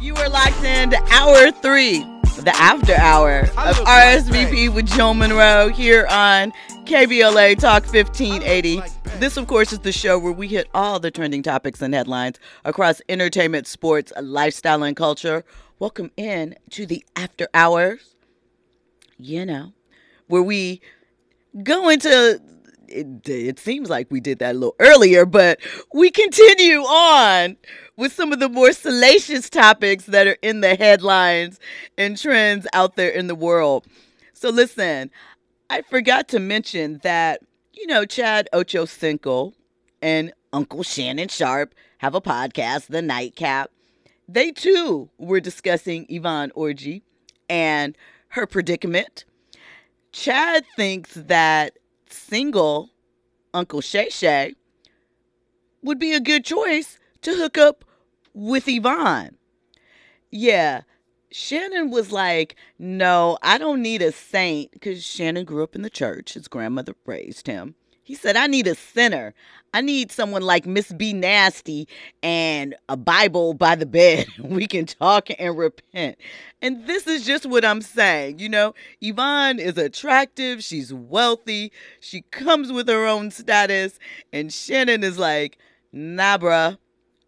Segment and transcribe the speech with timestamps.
[0.00, 1.98] You are locked into hour three,
[2.38, 6.54] the after hour of RSVP with Jill Monroe here on
[6.86, 8.80] KBLA Talk 1580.
[9.18, 12.38] This, of course, is the show where we hit all the trending topics and headlines
[12.64, 15.44] across entertainment, sports, lifestyle, and culture.
[15.78, 18.16] Welcome in to the after hours,
[19.18, 19.74] you know,
[20.28, 20.80] where we
[21.62, 22.40] go into
[22.90, 25.60] it, it, seems like we did that a little earlier, but
[25.92, 27.56] we continue on
[27.96, 31.58] with some of the more salacious topics that are in the headlines
[31.96, 33.86] and trends out there in the world.
[34.32, 35.10] So, listen,
[35.68, 37.42] I forgot to mention that,
[37.72, 39.52] you know, Chad Ochocinco
[40.02, 43.70] and Uncle Shannon Sharpe have a podcast, The Nightcap.
[44.28, 47.02] They too were discussing Yvonne Orji
[47.48, 47.96] and
[48.28, 49.24] her predicament.
[50.12, 51.76] Chad thinks that
[52.12, 52.90] single
[53.52, 54.54] Uncle Shay Shay
[55.82, 57.84] would be a good choice to hook up
[58.34, 59.36] with Yvonne.
[60.30, 60.82] Yeah,
[61.32, 65.90] Shannon was like, No, I don't need a saint because Shannon grew up in the
[65.90, 66.34] church.
[66.34, 67.74] His grandmother raised him.
[68.10, 69.34] He said, I need a sinner.
[69.72, 71.86] I need someone like Miss B Nasty
[72.24, 74.26] and a Bible by the bed.
[74.42, 76.18] we can talk and repent.
[76.60, 78.40] And this is just what I'm saying.
[78.40, 80.64] You know, Yvonne is attractive.
[80.64, 81.70] She's wealthy.
[82.00, 84.00] She comes with her own status.
[84.32, 85.58] And Shannon is like,
[85.92, 86.78] nah, bruh.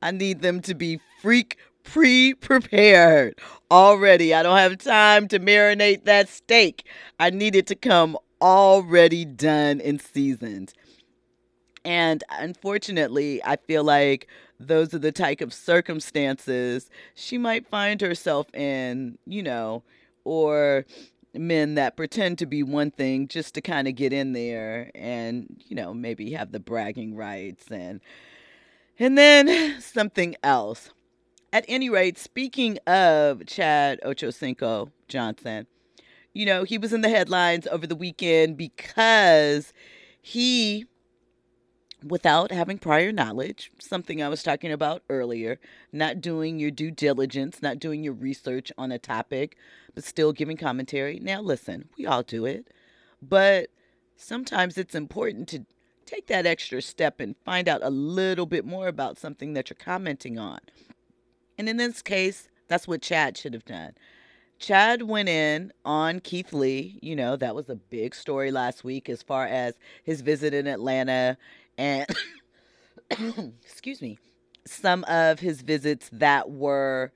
[0.03, 3.39] I need them to be freak pre prepared
[3.71, 4.35] already.
[4.35, 6.89] I don't have time to marinate that steak.
[7.21, 10.75] I need it to come already done and seasoned.
[11.85, 14.27] And unfortunately, I feel like
[14.61, 19.83] those are the type of circumstances she might find herself in, you know,
[20.25, 20.85] or
[21.35, 25.63] men that pretend to be one thing just to kind of get in there and,
[25.67, 28.01] you know, maybe have the bragging rights and
[28.99, 30.91] and then something else.
[31.53, 35.67] At any rate, speaking of Chad Ochocinco Johnson,
[36.33, 39.73] you know, he was in the headlines over the weekend because
[40.21, 40.87] he,
[42.03, 45.59] without having prior knowledge, something I was talking about earlier,
[45.93, 49.57] not doing your due diligence, not doing your research on a topic,
[49.95, 51.21] but still giving commentary.
[51.21, 52.69] Now, listen, we all do it,
[53.21, 53.69] but
[54.17, 55.67] sometimes it's important to
[56.07, 59.77] take that extra step and find out a little bit more about something that you're
[59.79, 60.61] commenting on.
[61.59, 63.93] And in this case, that's what Chad should have done.
[64.63, 66.99] Chad went in on Keith Lee.
[67.03, 69.75] You know, that was a big story last week as far as
[70.05, 71.37] his visit in Atlanta
[71.77, 72.07] and,
[73.65, 74.19] excuse me,
[74.65, 77.11] some of his visits that were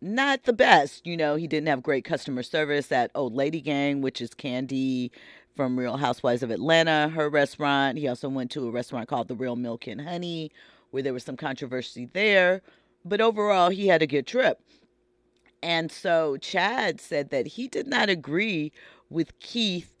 [0.00, 1.06] not the best.
[1.06, 5.10] You know, he didn't have great customer service at Old Lady Gang, which is Kandi
[5.54, 7.98] from Real Housewives of Atlanta, her restaurant.
[7.98, 10.50] He also went to a restaurant called The Real Milk and Honey,
[10.90, 12.62] where there was some controversy there.
[13.04, 14.58] But overall, he had a good trip.
[15.62, 18.72] And so Chad said that he did not agree
[19.08, 19.94] with Keith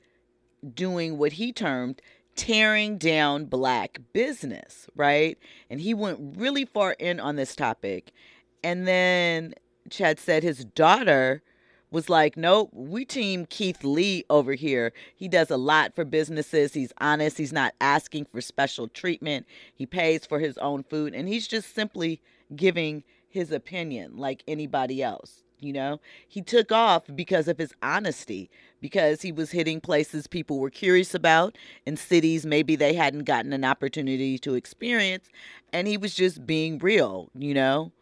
[0.74, 2.00] doing what he termed
[2.34, 5.38] tearing down black business, right?
[5.70, 8.12] And he went really far in on this topic.
[8.64, 9.54] And then
[9.90, 11.42] Chad said his daughter
[11.90, 14.92] was like, nope, we team Keith Lee over here.
[15.14, 16.72] He does a lot for businesses.
[16.72, 17.36] He's honest.
[17.36, 19.46] He's not asking for special treatment.
[19.74, 21.14] He pays for his own food.
[21.14, 22.22] And he's just simply
[22.56, 25.41] giving his opinion like anybody else.
[25.62, 28.50] You know, he took off because of his honesty,
[28.80, 31.56] because he was hitting places people were curious about
[31.86, 35.28] in cities maybe they hadn't gotten an opportunity to experience.
[35.72, 37.92] And he was just being real, you know,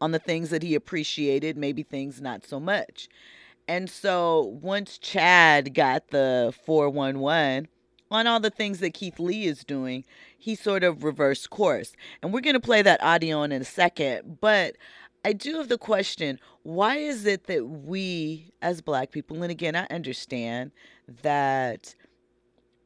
[0.00, 3.08] on the things that he appreciated, maybe things not so much.
[3.68, 7.68] And so once Chad got the 411
[8.10, 10.04] on all the things that Keith Lee is doing,
[10.36, 11.92] he sort of reversed course.
[12.20, 14.38] And we're going to play that audio in a second.
[14.40, 14.76] But
[15.24, 19.76] I do have the question why is it that we, as Black people, and again,
[19.76, 20.72] I understand
[21.22, 21.94] that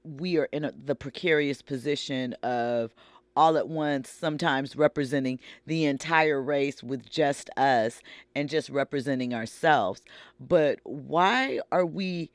[0.04, 2.94] we are in a, the precarious position of
[3.36, 8.00] all at once, sometimes representing the entire race with just us
[8.34, 10.02] and just representing ourselves.
[10.38, 12.30] But why are we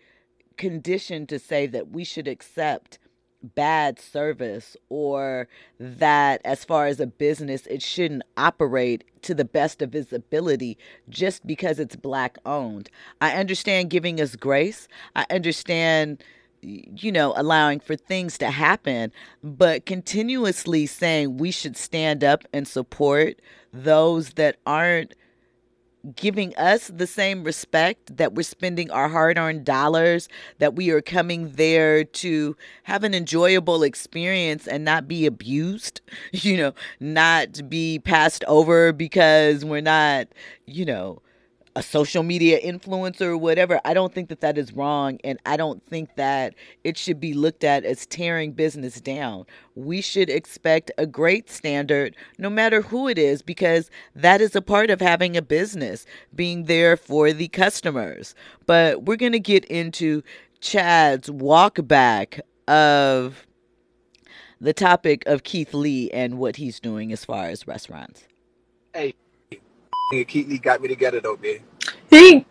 [0.57, 2.99] conditioned to say that we should accept
[3.41, 5.47] bad service or
[5.79, 10.77] that as far as a business it shouldn't operate to the best of its ability
[11.07, 12.89] just because it's black owned.
[13.21, 14.87] I understand giving us grace.
[15.15, 16.23] I understand
[16.61, 19.11] you know, allowing for things to happen,
[19.43, 23.39] but continuously saying we should stand up and support
[23.71, 25.13] those that aren't
[26.15, 30.29] giving us the same respect that we're spending our hard earned dollars,
[30.59, 36.01] that we are coming there to have an enjoyable experience and not be abused,
[36.31, 40.27] you know, not be passed over because we're not,
[40.65, 41.21] you know,
[41.79, 43.79] a social media influencer or whatever.
[43.85, 45.17] I don't think that that is wrong.
[45.23, 46.53] And I don't think that
[46.83, 49.45] it should be looked at as tearing business down.
[49.75, 54.61] We should expect a great standard no matter who it is, because that is a
[54.61, 56.05] part of having a business,
[56.35, 58.35] being there for the customers.
[58.65, 60.21] But we're going to get into
[60.59, 63.47] Chad's walk back of
[64.59, 68.27] the topic of Keith Lee and what he's doing as far as restaurants.
[68.93, 69.13] Hey,
[70.27, 71.59] Keith Lee got me together though, man.
[72.09, 72.45] He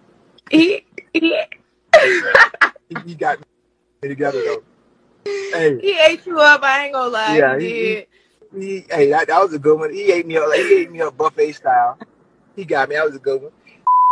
[0.50, 1.36] he he
[3.04, 3.38] He got
[4.02, 4.62] me together though.
[5.24, 6.62] Hey, he ate you up.
[6.62, 7.36] I ain't gonna lie.
[7.38, 8.06] yeah, He he,
[8.54, 9.92] he, he hey, that, that was a good one.
[9.92, 11.98] He ate me up like he ate me up buffet style.
[12.56, 12.96] He got me.
[12.96, 13.52] That was a good one.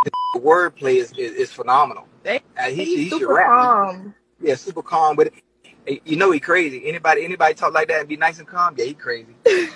[0.04, 2.06] The wordplay is, is, is phenomenal.
[2.22, 3.46] They, And he, he's he should super rap.
[3.48, 4.14] calm.
[4.40, 5.16] Yeah, super calm.
[5.16, 5.32] But
[6.04, 6.86] you know he crazy.
[6.88, 8.74] Anybody anybody talk like that and be nice and calm?
[8.76, 9.34] Yeah, he crazy.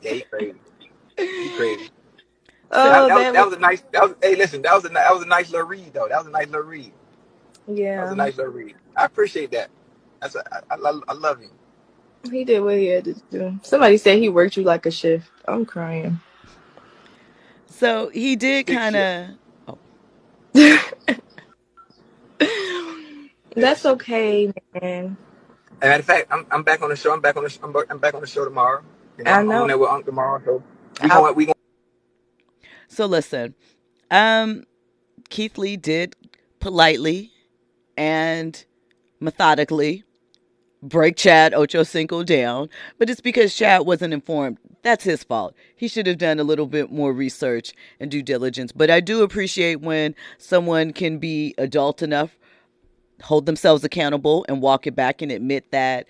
[0.00, 0.54] Yeah, he crazy.
[1.16, 1.90] He crazy.
[2.72, 3.82] Oh, that, that, was, that that was was a nice.
[3.92, 4.62] That was hey, listen.
[4.62, 6.08] That was a ni- that was a nice little read though.
[6.08, 6.92] That was a nice little read.
[7.96, 8.12] That was yeah.
[8.12, 8.76] a nice little read.
[8.96, 9.70] I appreciate that.
[10.20, 11.50] That's a, I, I, I love you.
[12.30, 13.60] He did what he had to do.
[13.62, 15.30] Somebody said he worked you like a shift.
[15.46, 16.20] I'm crying.
[17.66, 18.96] So he did Big kind shit.
[18.96, 19.28] of.
[19.68, 19.78] Oh,
[23.56, 25.16] That's okay, man.
[25.80, 27.12] And matter of fact, I'm I'm back on the show.
[27.12, 28.82] I'm back on the sh- I'm, back- I'm back on the show tomorrow.
[29.18, 29.68] You know, I I'm on know.
[29.68, 30.42] there with Unc tomorrow.
[30.44, 30.62] So
[31.02, 31.57] we I, going we going
[32.88, 33.54] So listen,
[34.10, 34.64] um,
[35.28, 36.16] Keith Lee did
[36.58, 37.30] politely
[37.96, 38.64] and
[39.20, 40.04] methodically
[40.82, 42.68] break Chad Ochocinco down,
[42.98, 44.58] but it's because Chad wasn't informed.
[44.82, 45.54] That's his fault.
[45.76, 48.72] He should have done a little bit more research and due diligence.
[48.72, 52.38] But I do appreciate when someone can be adult enough,
[53.22, 56.06] hold themselves accountable, and walk it back and admit that,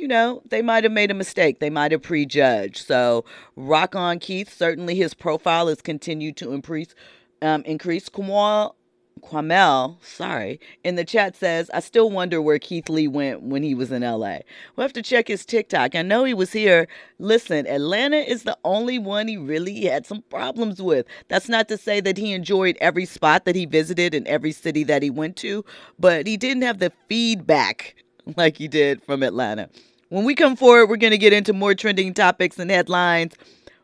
[0.00, 1.60] you know, they might have made a mistake.
[1.60, 2.86] They might have prejudged.
[2.86, 3.24] So
[3.54, 4.52] rock on, Keith.
[4.52, 6.94] Certainly his profile has continued to increase.
[7.42, 8.08] Um, increase.
[8.08, 8.76] Kamal
[9.20, 13.74] Quamel, sorry, in the chat says, I still wonder where Keith Lee went when he
[13.74, 14.38] was in LA.
[14.74, 15.94] We'll have to check his TikTok.
[15.94, 16.88] I know he was here.
[17.18, 21.06] Listen, Atlanta is the only one he really had some problems with.
[21.28, 24.84] That's not to say that he enjoyed every spot that he visited and every city
[24.84, 25.64] that he went to,
[25.98, 27.94] but he didn't have the feedback
[28.36, 29.68] like he did from Atlanta.
[30.10, 33.34] When we come forward, we're going to get into more trending topics and headlines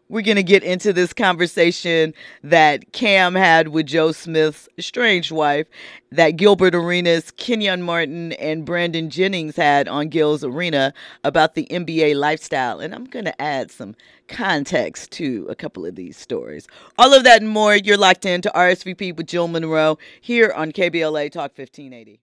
[0.09, 2.15] we're going to get into this conversation
[2.45, 5.67] that Cam had with Joe Smith's estranged wife,
[6.13, 10.95] that Gilbert Arenas, Kenyon Martin, and Brandon Jennings had on Gil's Arena
[11.25, 12.79] about the NBA lifestyle.
[12.79, 13.97] And I'm going to add some
[14.29, 16.69] context to a couple of these stories.
[16.99, 21.33] All of that and more, you're locked into RSVP with Jill Monroe here on KBLA
[21.33, 22.21] Talk 1580.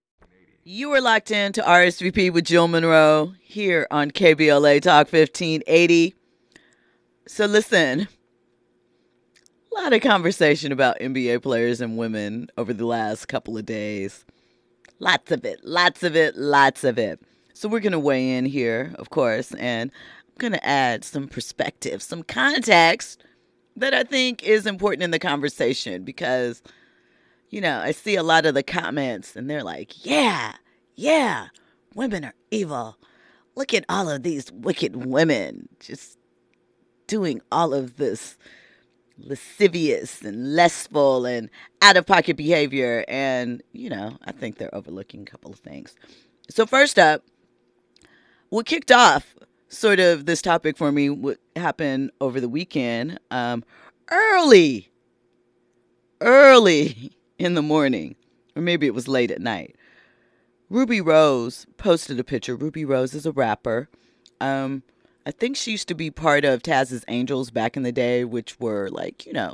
[0.66, 6.16] You are locked in to RSVP with Jill Monroe here on KBLA Talk 1580.
[7.28, 8.08] So listen,
[9.76, 14.24] a lot of conversation about NBA players and women over the last couple of days.
[15.00, 17.20] Lots of it, lots of it, lots of it.
[17.54, 19.92] So we're going to weigh in here, of course, and
[20.30, 23.22] I'm going to add some perspective, some context
[23.76, 26.62] that I think is important in the conversation because,
[27.54, 30.56] you know, I see a lot of the comments and they're like, yeah,
[30.96, 31.50] yeah,
[31.94, 32.98] women are evil.
[33.54, 36.18] Look at all of these wicked women just
[37.06, 38.40] doing all of this
[39.20, 41.52] lascivious and lustful and
[41.84, 43.06] out of pocket behavior.
[43.08, 45.94] And, you know, I think they're overlooking a couple of things.
[46.50, 47.24] So, first up,
[48.50, 49.36] what kicked off
[49.68, 53.64] sort of this topic for me what happened over the weekend um,
[54.10, 54.90] early,
[56.20, 58.16] early in the morning,
[58.56, 59.76] or maybe it was late at night.
[60.70, 62.56] Ruby Rose posted a picture.
[62.56, 63.90] Ruby Rose is a rapper.
[64.42, 64.84] Um,
[65.26, 68.60] I think she used to be part of Taz's Angels back in the day, which
[68.60, 69.54] were like, you know,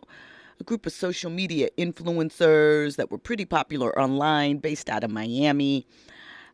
[0.59, 5.86] a group of social media influencers that were pretty popular online, based out of Miami.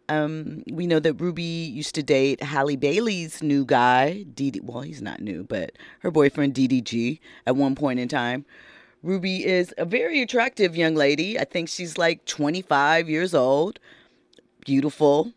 [0.10, 4.62] Um, we know that Ruby used to date Halle Bailey's new guy, DD.
[4.62, 8.46] Well, he's not new, but her boyfriend DDG at one point in time.
[9.04, 11.40] Ruby is a very attractive young lady.
[11.40, 13.80] I think she's like 25 years old,
[14.66, 15.32] beautiful,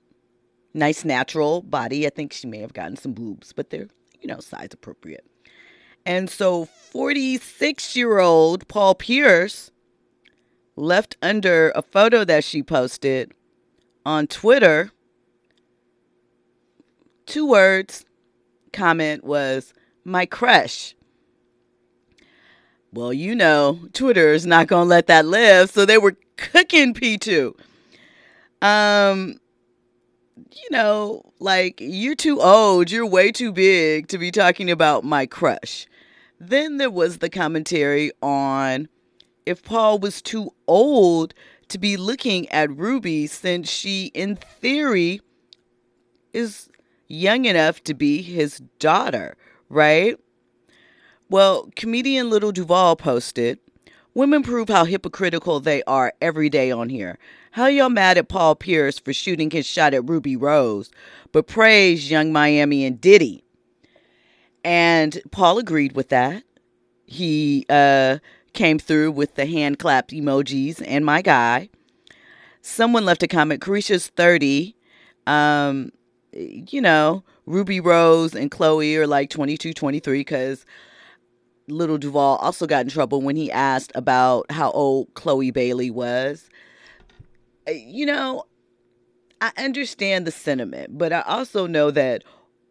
[0.75, 2.07] nice natural body.
[2.07, 3.89] I think she may have gotten some boobs, but they're,
[4.21, 5.27] you know, size appropriate.
[6.07, 9.71] And so 46 year old Paul Pierce
[10.77, 13.33] left under a photo that she posted
[14.07, 14.91] on Twitter.
[17.27, 18.07] Two words
[18.73, 19.75] comment was
[20.05, 20.95] my crush.
[22.93, 26.95] Well, you know, Twitter is not going to let that live, so they were cooking
[26.95, 27.55] P2.
[28.63, 29.39] Um,
[30.37, 35.27] you know, like you're too old, you're way too big to be talking about my
[35.27, 35.87] crush.
[36.41, 38.89] Then there was the commentary on
[39.45, 41.35] if Paul was too old
[41.69, 45.21] to be looking at Ruby since she, in theory,
[46.33, 46.69] is
[47.09, 49.37] young enough to be his daughter,
[49.69, 50.19] right?
[51.31, 53.59] Well, comedian Lil Duval posted,
[54.15, 57.19] Women prove how hypocritical they are every day on here.
[57.53, 60.91] How y'all mad at Paul Pierce for shooting his shot at Ruby Rose,
[61.31, 63.45] but praise Yung Miami and Diddy?
[64.65, 66.43] And Paul agreed with that.
[67.07, 68.19] He uh,
[68.55, 71.69] came through with the hand clap emojis and my guy.
[72.61, 73.63] Someone left a comment.
[73.63, 74.75] Caresha's 30.
[75.27, 75.93] Um,
[76.33, 80.67] you know, Ruby Rose and Chloe are like 22, 23 because
[81.69, 86.49] Lil Duval also got in trouble when he asked about how old Chloe Bailey was.
[87.69, 88.45] Uh, you know,
[89.41, 92.25] I understand the sentiment, but I also know that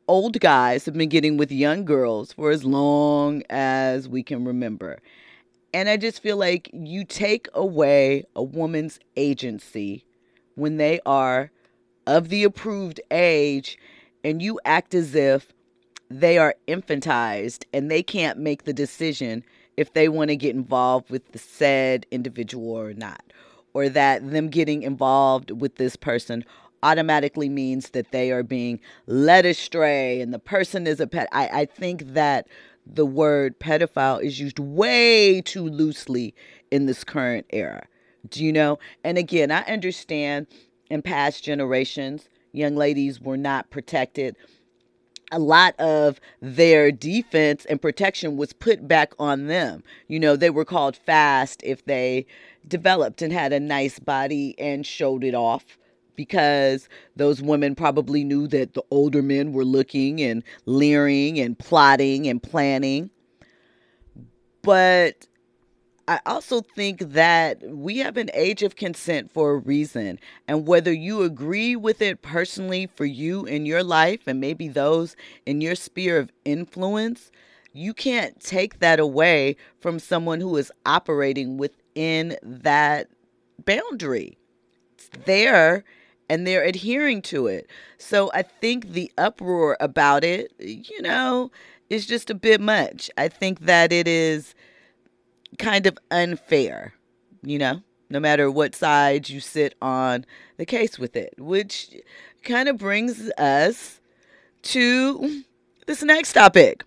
[0.07, 4.99] old guys have been getting with young girls for as long as we can remember.
[5.73, 10.05] And I just feel like you take away a woman's agency
[10.55, 11.51] when they are
[12.07, 13.77] of the approved age
[14.23, 15.53] and you act as if
[16.09, 19.43] they are infantized and they can't make the decision
[19.75, 23.21] if they want to get involved with the said individual or not,
[23.73, 26.43] or that them getting involved with this person
[26.83, 31.27] automatically means that they are being led astray and the person is a pet.
[31.31, 32.47] I, I think that
[32.85, 36.33] the word pedophile is used way too loosely
[36.71, 37.85] in this current era.
[38.29, 38.79] Do you know?
[39.03, 40.47] And again, I understand
[40.89, 44.35] in past generations, young ladies were not protected
[45.31, 49.83] a lot of their defense and protection was put back on them.
[50.07, 52.25] You know, they were called fast if they
[52.67, 55.77] developed and had a nice body and showed it off
[56.15, 62.27] because those women probably knew that the older men were looking and leering and plotting
[62.27, 63.09] and planning.
[64.63, 65.27] But
[66.07, 70.19] I also think that we have an age of consent for a reason.
[70.47, 75.17] And whether you agree with it personally for you in your life and maybe those
[75.45, 77.29] in your sphere of influence,
[77.73, 83.09] you can't take that away from someone who is operating within that
[83.65, 84.37] boundary.
[84.93, 85.83] It's there
[86.29, 87.69] and they're adhering to it.
[87.97, 91.51] So I think the uproar about it, you know,
[91.89, 93.09] is just a bit much.
[93.17, 94.55] I think that it is
[95.57, 96.93] kind of unfair,
[97.43, 100.25] you know, no matter what side you sit on
[100.57, 101.95] the case with it, which
[102.43, 103.99] kind of brings us
[104.63, 105.43] to
[105.85, 106.83] this next topic.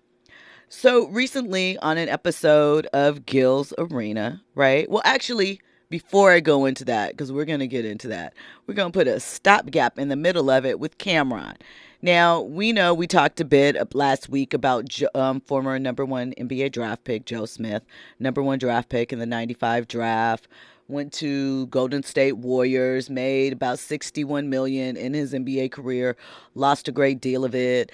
[0.69, 4.89] So, recently on an episode of Gil's Arena, right?
[4.89, 8.33] Well, actually, before I go into that, because we're going to get into that,
[8.65, 11.57] we're going to put a stopgap in the middle of it with Cam'ron.
[12.03, 16.71] Now, we know we talked a bit last week about um, former number one NBA
[16.71, 17.83] draft pick Joe Smith,
[18.19, 20.47] number one draft pick in the 95 draft.
[20.87, 26.17] Went to Golden State Warriors, made about 61 million in his NBA career,
[26.55, 27.91] lost a great deal of it,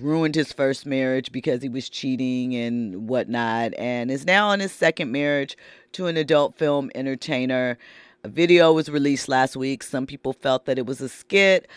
[0.00, 4.72] ruined his first marriage because he was cheating and whatnot, and is now on his
[4.72, 5.54] second marriage
[5.92, 7.76] to an adult film entertainer.
[8.24, 9.82] A video was released last week.
[9.82, 11.68] Some people felt that it was a skit.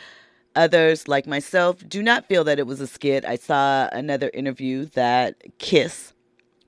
[0.55, 3.25] Others, like myself, do not feel that it was a skit.
[3.25, 6.13] I saw another interview that Kiss,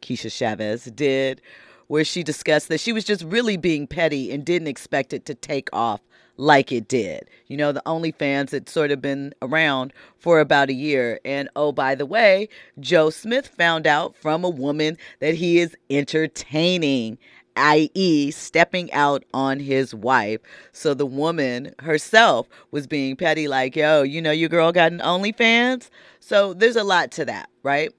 [0.01, 1.42] Keisha Chavez, did
[1.88, 5.36] where she discussed that she was just really being petty and didn't expect it to
[5.36, 6.01] take off
[6.38, 7.30] like it did.
[7.48, 11.20] You know, the OnlyFans had sort of been around for about a year.
[11.24, 12.50] And oh, by the way,
[12.80, 17.18] Joe Smith found out from a woman that he is entertaining
[17.55, 20.41] i.e., stepping out on his wife.
[20.71, 25.00] So the woman herself was being petty, like, yo, you know, your girl got an
[25.00, 25.89] OnlyFans.
[26.19, 27.91] So there's a lot to that, right?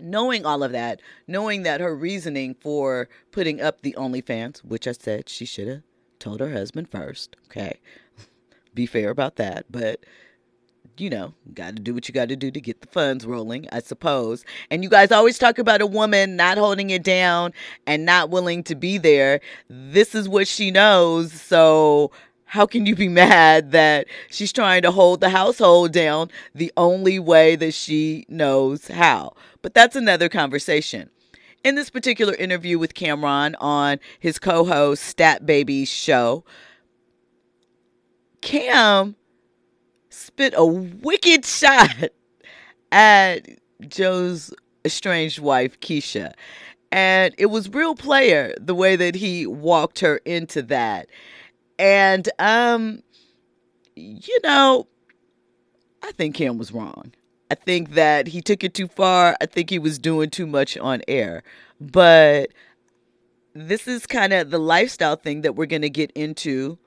[0.00, 4.92] Knowing all of that, knowing that her reasoning for putting up the OnlyFans, which I
[4.92, 5.82] said she should have
[6.18, 7.80] told her husband first, okay?
[8.74, 9.66] Be fair about that.
[9.70, 10.04] But
[10.96, 13.66] you know, got to do what you got to do to get the funds rolling,
[13.72, 14.44] I suppose.
[14.70, 17.52] And you guys always talk about a woman not holding it down
[17.86, 19.40] and not willing to be there.
[19.68, 21.32] This is what she knows.
[21.32, 22.10] So,
[22.46, 27.18] how can you be mad that she's trying to hold the household down the only
[27.18, 29.34] way that she knows how?
[29.62, 31.10] But that's another conversation.
[31.64, 36.44] In this particular interview with Cam'ron on his co host Stat Baby's show,
[38.42, 39.16] Cam
[40.14, 42.10] spit a wicked shot
[42.92, 43.48] at
[43.88, 44.54] Joe's
[44.84, 46.32] estranged wife, Keisha.
[46.92, 51.08] And it was real player the way that he walked her into that.
[51.78, 53.02] And um
[53.96, 54.86] you know,
[56.02, 57.12] I think Cam was wrong.
[57.50, 59.36] I think that he took it too far.
[59.40, 61.42] I think he was doing too much on air.
[61.80, 62.50] But
[63.54, 66.78] this is kind of the lifestyle thing that we're going to get into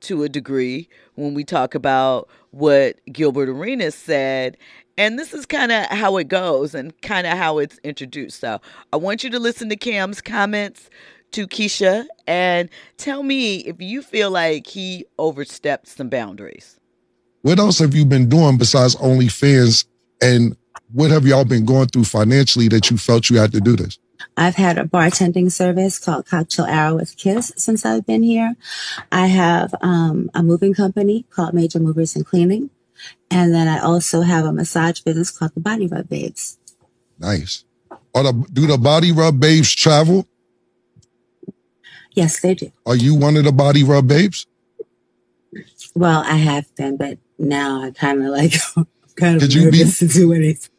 [0.00, 4.56] to a degree when we talk about what Gilbert Arenas said.
[4.98, 8.40] And this is kind of how it goes and kind of how it's introduced.
[8.40, 8.60] So
[8.92, 10.88] I want you to listen to Cam's comments
[11.32, 16.80] to Keisha and tell me if you feel like he overstepped some boundaries.
[17.42, 19.84] What else have you been doing besides OnlyFans?
[20.22, 20.56] And
[20.92, 23.98] what have y'all been going through financially that you felt you had to do this?
[24.36, 28.56] I've had a bartending service called Cocktail Hour with Kiss since I've been here.
[29.10, 32.70] I have um, a moving company called Major Movers and Cleaning.
[33.30, 36.58] And then I also have a massage business called the Body Rub Babes.
[37.18, 37.64] Nice.
[38.14, 40.26] Are the, do the Body Rub Babes travel?
[42.12, 42.72] Yes, they do.
[42.86, 44.46] Are you one of the Body Rub Babes?
[45.94, 48.54] Well, I have been, but now I kind of like
[49.16, 50.70] kind of you be- nervous to do anything.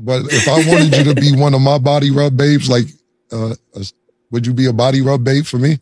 [0.00, 2.86] But if I wanted you to be one of my Body Rub Babes, like,
[3.32, 3.54] uh,
[4.30, 5.78] would you be a Body Rub Babe for me?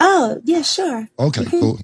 [0.00, 1.08] Oh, yeah, sure.
[1.18, 1.60] Okay, Mhm.
[1.60, 1.80] cool.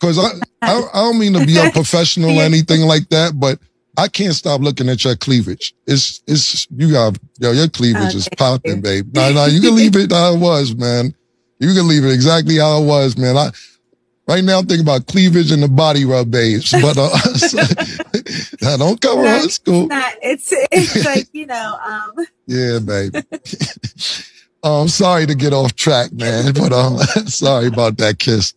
[0.00, 0.30] Because I,
[0.62, 3.58] I I don't mean to be unprofessional or anything like that, but
[3.96, 5.74] I can't stop looking at your cleavage.
[5.86, 9.14] It's it's you got yo your cleavage is popping, babe.
[9.14, 11.14] No, no, you can leave it how it was, man.
[11.58, 13.36] You can leave it exactly how it was, man.
[13.36, 13.50] I
[14.28, 17.10] right now I'm thinking about cleavage and the body rub babes, but uh,
[18.62, 19.86] I don't cover No, high school.
[19.86, 23.22] Not, it's it's like you know, um, Yeah, baby.
[24.62, 28.54] oh, I'm sorry to get off track, man, but um, sorry about that kiss.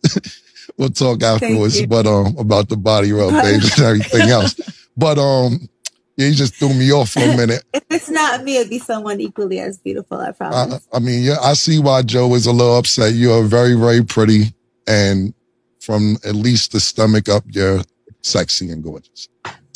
[0.76, 4.54] we'll talk afterwards, but um, about the body rub, baby, and everything else.
[4.96, 5.68] But um,
[6.16, 7.62] yeah, you just threw me off for a minute.
[7.72, 10.20] if it's not me, it'd be someone equally as beautiful.
[10.20, 10.78] I I.
[10.92, 13.14] I mean, yeah, I see why Joe is a little upset.
[13.14, 14.52] You are very, very pretty,
[14.86, 15.32] and
[15.80, 17.82] from at least the stomach up, you're
[18.22, 19.28] sexy and gorgeous,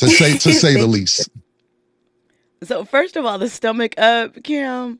[0.03, 1.29] to say to say the least.
[2.63, 4.99] So first of all, the stomach up, Kim,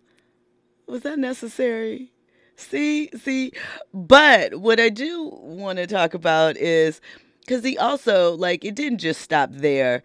[0.87, 2.11] was that necessary?
[2.55, 3.51] See, see,
[3.93, 7.01] but what I do want to talk about is
[7.39, 10.03] because he also like it didn't just stop there.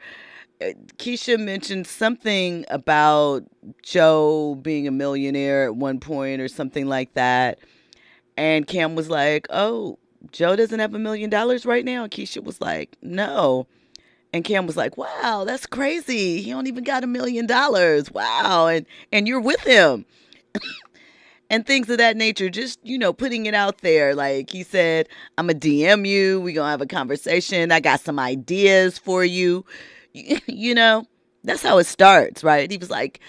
[0.60, 3.44] Uh, Keisha mentioned something about
[3.82, 7.58] Joe being a millionaire at one point or something like that,
[8.36, 9.98] and Cam was like, "Oh,
[10.32, 13.66] Joe doesn't have a million dollars right now." And Keisha was like, "No."
[14.32, 16.42] And Cam was like, "Wow, that's crazy.
[16.42, 18.10] He don't even got a million dollars.
[18.10, 20.04] Wow." And and you're with him.
[21.50, 24.14] and things of that nature, just, you know, putting it out there.
[24.14, 26.40] Like he said, I'm to DM you.
[26.40, 27.72] We're going to have a conversation.
[27.72, 29.64] I got some ideas for you.
[30.46, 31.06] You know,
[31.44, 32.68] that's how it starts, right?
[32.68, 33.20] He was like,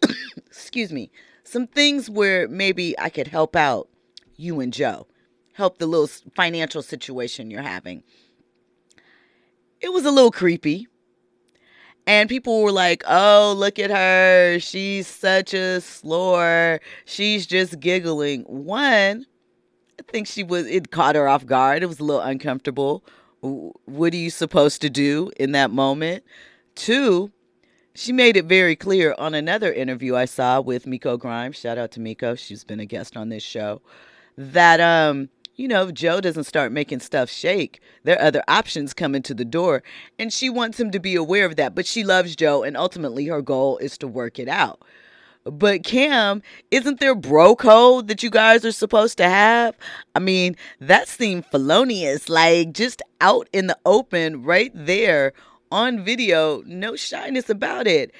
[0.46, 1.10] excuse me,
[1.42, 3.88] some things where maybe I could help out
[4.36, 5.08] you and Joe,
[5.54, 8.04] help the little financial situation you're having.
[9.86, 10.88] It was a little creepy.
[12.08, 14.58] And people were like, oh, look at her.
[14.58, 16.80] She's such a slore.
[17.04, 18.42] She's just giggling.
[18.48, 19.26] One,
[19.96, 21.84] I think she was, it caught her off guard.
[21.84, 23.04] It was a little uncomfortable.
[23.42, 26.24] What are you supposed to do in that moment?
[26.74, 27.30] Two,
[27.94, 31.60] she made it very clear on another interview I saw with Miko Grimes.
[31.60, 32.34] Shout out to Miko.
[32.34, 33.82] She's been a guest on this show.
[34.36, 38.92] That, um, you know, if Joe doesn't start making stuff shake, there are other options
[38.92, 39.82] coming to the door.
[40.18, 41.74] And she wants him to be aware of that.
[41.74, 44.80] But she loves Joe, and ultimately her goal is to work it out.
[45.44, 49.76] But Cam, isn't there bro code that you guys are supposed to have?
[50.14, 55.32] I mean, that seemed felonious, like just out in the open, right there
[55.70, 58.12] on video, no shyness about it.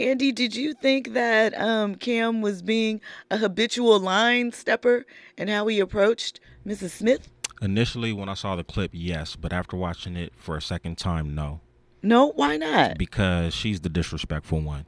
[0.00, 5.04] Andy, did you think that um, Cam was being a habitual line stepper
[5.36, 6.90] and how he approached Mrs.
[6.90, 7.28] Smith?
[7.60, 11.34] Initially, when I saw the clip, yes, but after watching it for a second time,
[11.34, 11.60] no,
[12.02, 12.96] No, why not?
[12.96, 14.86] because she's the disrespectful one.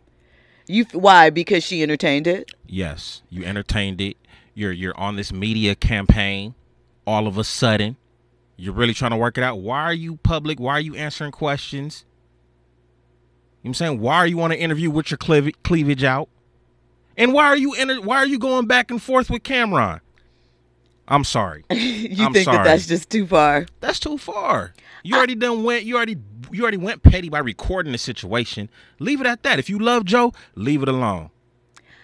[0.69, 1.31] You why?
[1.31, 2.53] Because she entertained it.
[2.65, 4.17] Yes, you entertained it.
[4.55, 6.55] You're you're on this media campaign.
[7.05, 7.97] All of a sudden,
[8.57, 9.59] you're really trying to work it out.
[9.59, 10.61] Why are you public?
[10.61, 12.05] Why are you answering questions?
[13.63, 14.01] You know what I'm saying?
[14.01, 16.29] Why are you on an interview with your cleav- cleavage out?
[17.17, 20.01] And why are you in why are you going back and forth with Cam'ron?
[21.07, 21.65] I'm sorry.
[21.71, 23.67] you I'm think that that's just too far?
[23.81, 24.73] That's too far.
[25.03, 25.85] You already done went.
[25.85, 26.17] You already
[26.51, 28.71] you already went petty by recording the situation.
[28.99, 29.59] Leave it at that.
[29.59, 31.31] If you love Joe, leave it alone.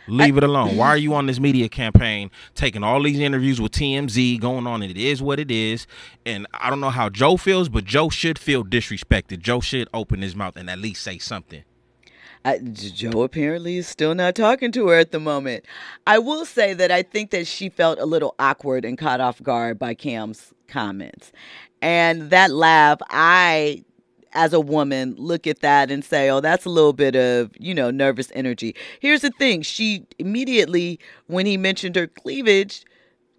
[0.09, 0.77] Leave it alone.
[0.77, 4.83] Why are you on this media campaign taking all these interviews with TMZ going on?
[4.83, 5.87] It is what it is.
[6.25, 9.41] And I don't know how Joe feels, but Joe should feel disrespected.
[9.41, 11.65] Joe should open his mouth and at least say something.
[12.45, 15.65] I, Joe apparently is still not talking to her at the moment.
[16.07, 19.43] I will say that I think that she felt a little awkward and caught off
[19.43, 21.33] guard by Cam's comments.
[21.83, 23.83] And that laugh, I
[24.37, 27.75] as a woman look at that and say, oh, that's a little bit of, you
[27.75, 28.77] know, nervous energy.
[29.01, 32.85] Here's the thing she immediately, when he mentioned her cleavage,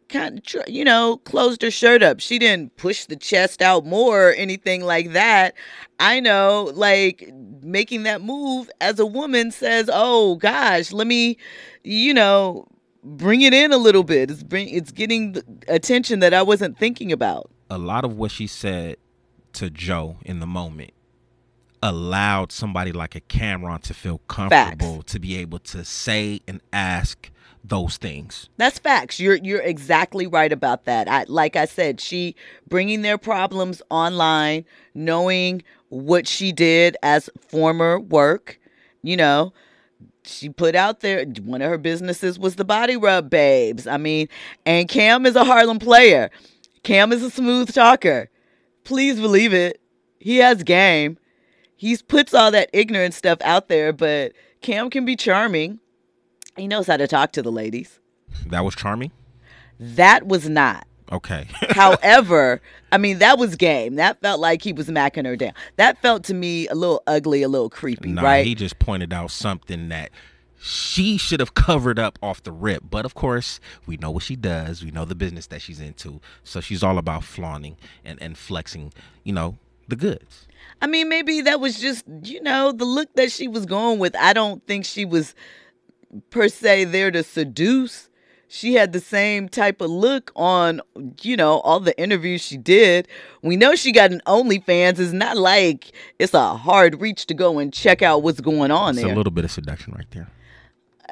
[0.09, 2.19] kind of, you know, closed her shirt up.
[2.19, 5.53] She didn't push the chest out more or anything like that.
[5.99, 7.29] I know, like,
[7.61, 11.37] making that move as a woman says, oh gosh, let me,
[11.83, 12.67] you know,
[13.03, 14.31] bring it in a little bit.
[14.31, 17.51] It's bring, it's getting attention that I wasn't thinking about.
[17.69, 18.97] A lot of what she said
[19.57, 20.91] to Joe in the moment
[21.81, 25.13] allowed somebody like a Cam'ron to feel comfortable Facts.
[25.13, 27.31] to be able to say and ask
[27.63, 28.49] those things.
[28.57, 29.19] That's facts.
[29.19, 31.07] You're you're exactly right about that.
[31.09, 32.35] I like I said, she
[32.67, 38.59] bringing their problems online, knowing what she did as former work,
[39.01, 39.53] you know,
[40.23, 43.87] she put out there one of her businesses was the body rub babes.
[43.87, 44.27] I mean,
[44.65, 46.29] and Cam is a Harlem player.
[46.83, 48.29] Cam is a smooth talker.
[48.87, 49.81] Please believe it.
[50.17, 51.17] He has game.
[51.75, 55.81] He puts all that ignorant stuff out there, but Cam can be charming.
[56.55, 57.99] He knows how to talk to the ladies.
[58.45, 59.11] That was charming?
[59.77, 60.87] That was not.
[61.11, 61.49] Okay.
[61.71, 63.95] However, I mean that was game.
[63.95, 65.51] That felt like he was macking her down.
[65.75, 68.45] That felt to me a little ugly, a little creepy, nah, right?
[68.45, 70.11] he just pointed out something that
[70.59, 72.83] she should have covered up off the rip.
[72.89, 74.83] But of course, we know what she does.
[74.83, 76.19] We know the business that she's into.
[76.43, 78.93] So she's all about flaunting and, and flexing,
[79.23, 80.47] you know, the goods.
[80.81, 84.15] I mean, maybe that was just, you know, the look that she was going with.
[84.15, 85.33] I don't think she was
[86.29, 88.09] per se there to seduce.
[88.49, 90.79] She had the same type of look on,
[91.21, 93.07] you know, all the interviews she did.
[93.41, 94.99] We know she got an OnlyFans.
[94.99, 98.91] It's not like it's a hard reach to go and check out what's going on
[98.95, 99.11] It's there.
[99.13, 100.29] a little bit of seduction right there.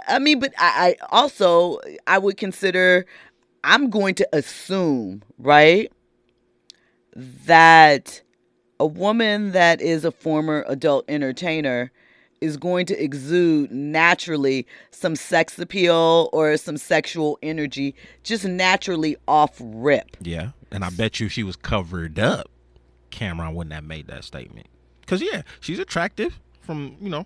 [0.07, 3.05] I mean, but I, I also I would consider
[3.63, 5.91] I'm going to assume, right,
[7.15, 8.21] that
[8.79, 11.91] a woman that is a former adult entertainer
[12.41, 19.55] is going to exude naturally some sex appeal or some sexual energy just naturally off
[19.59, 20.17] rip.
[20.21, 20.51] Yeah.
[20.71, 22.49] And I bet you if she was covered up,
[23.09, 24.67] Cam'ron wouldn't have made that statement.
[25.01, 27.25] Because, yeah, she's attractive from, you know,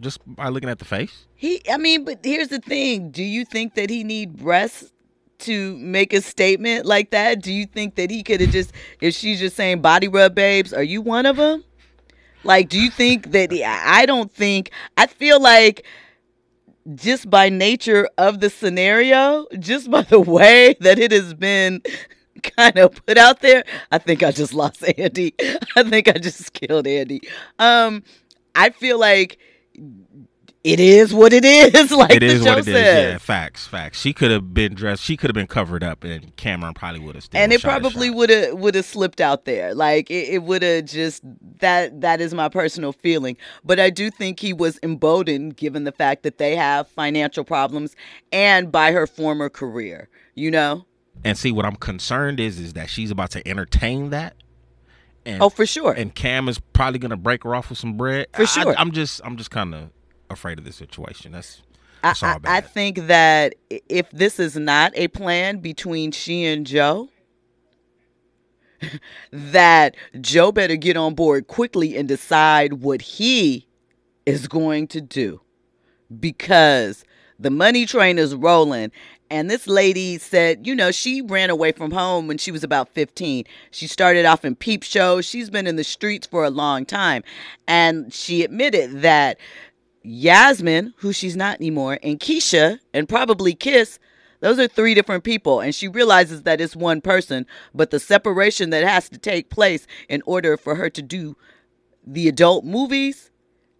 [0.00, 1.26] just by looking at the face.
[1.34, 3.10] He I mean, but here's the thing.
[3.10, 4.92] Do you think that he need breasts
[5.40, 7.42] to make a statement like that?
[7.42, 10.72] Do you think that he could have just if she's just saying body rub babes,
[10.72, 11.64] are you one of them?
[12.44, 15.84] Like, do you think that I don't think I feel like
[16.94, 21.82] just by nature of the scenario, just by the way that it has been
[22.42, 25.34] kind of put out there, I think I just lost Andy.
[25.76, 27.22] I think I just killed Andy.
[27.58, 28.02] Um,
[28.54, 29.38] I feel like
[30.64, 31.90] it is what it is.
[31.94, 32.74] Like it the show what it is.
[32.74, 34.00] Yeah, facts, facts.
[34.00, 35.02] She could have been dressed.
[35.02, 38.30] She could have been covered up, and Cam'ron probably would have and it probably would
[38.30, 41.22] have would have slipped out there like it, it would have just
[41.60, 45.92] that that is my personal feeling but i do think he was emboldened given the
[45.92, 47.94] fact that they have financial problems
[48.32, 50.84] and by her former career you know
[51.24, 54.34] And see, what I'm concerned is, is that she's about to entertain that.
[55.26, 58.26] And, oh for sure and Cam is probably gonna break her off with some bread.
[58.34, 58.74] For I- sure.
[58.76, 59.90] I, am just, I'm just kind of
[60.28, 61.32] afraid of this situation.
[61.32, 61.62] That's,
[62.02, 66.44] I, that's all I, I think that if this is not a plan between she
[66.44, 67.08] and joe
[69.30, 73.66] that joe better get on board quickly and decide what he
[74.26, 75.40] is going to do
[76.20, 77.04] because
[77.38, 78.92] the money train is rolling.
[79.34, 82.90] And this lady said, you know, she ran away from home when she was about
[82.90, 83.44] 15.
[83.72, 85.26] She started off in peep shows.
[85.26, 87.24] She's been in the streets for a long time.
[87.66, 89.40] And she admitted that
[90.04, 93.98] Yasmin, who she's not anymore, and Keisha, and probably Kiss,
[94.38, 95.58] those are three different people.
[95.58, 97.44] And she realizes that it's one person,
[97.74, 101.36] but the separation that has to take place in order for her to do
[102.06, 103.32] the adult movies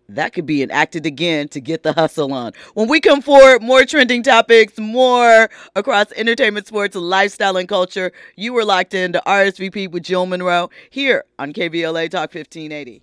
[0.08, 2.52] that could be enacted again to get the hustle on.
[2.74, 8.12] When we come forward, more trending topics, more across entertainment, sports, lifestyle, and culture.
[8.36, 13.02] You were locked into RSVP with Jill Monroe here on KBLA Talk 1580.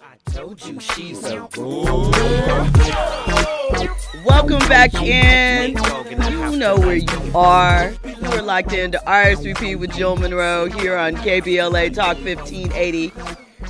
[0.00, 1.48] I Told you she's a
[4.24, 5.70] Welcome back in.
[5.70, 7.92] You know where you are.
[8.04, 13.12] You are locked into RSVP with Jill Monroe here on KBLA Talk 1580.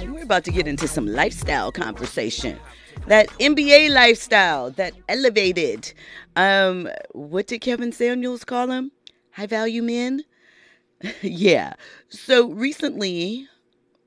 [0.01, 2.59] We're about to get into some lifestyle conversation.
[3.07, 5.93] That NBA lifestyle, that elevated.
[6.37, 8.93] Um, what did Kevin Samuels call him?
[9.33, 10.25] High value men?
[11.23, 11.75] yeah.
[12.09, 13.49] So recently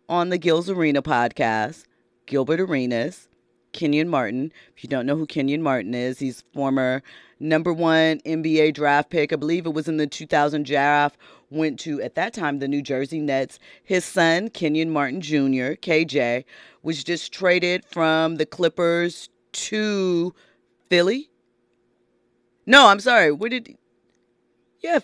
[0.08, 1.86] on the Gil's Arena podcast,
[2.26, 3.28] Gilbert Arenas
[3.74, 4.52] Kenyon Martin.
[4.76, 7.02] If you don't know who Kenyon Martin is, he's former
[7.40, 9.34] number one NBA draft pick.
[9.34, 11.18] I believe it was in the 2000 draft.
[11.52, 13.60] Went to, at that time, the New Jersey Nets.
[13.84, 16.46] His son, Kenyon Martin Jr., KJ,
[16.82, 20.34] was just traded from the Clippers to
[20.90, 21.30] Philly.
[22.66, 23.32] No, I'm sorry.
[23.32, 23.78] Where did.
[24.80, 25.00] Yeah,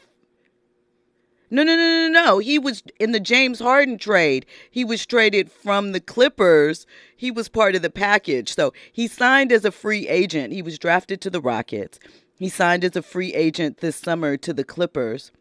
[1.49, 2.37] no, no, no, no, no.
[2.39, 4.45] He was in the James Harden trade.
[4.69, 6.85] He was traded from the Clippers.
[7.15, 8.53] He was part of the package.
[8.53, 10.51] So he signed as a free agent.
[10.51, 11.99] He was drafted to the Rockets.
[12.37, 15.31] He signed as a free agent this summer to the Clippers.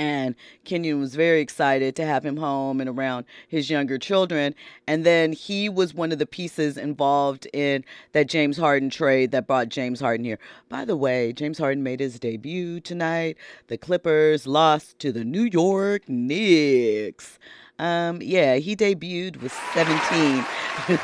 [0.00, 0.34] And
[0.64, 4.54] Kenyon was very excited to have him home and around his younger children.
[4.86, 9.46] And then he was one of the pieces involved in that James Harden trade that
[9.46, 10.38] brought James Harden here.
[10.70, 13.36] By the way, James Harden made his debut tonight.
[13.66, 17.38] The Clippers lost to the New York Knicks.
[17.78, 20.36] Um, yeah, he debuted with 17.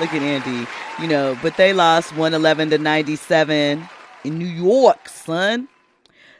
[0.00, 0.68] Look at Andy,
[1.00, 3.88] you know, but they lost 111 to 97
[4.24, 5.68] in New York, son.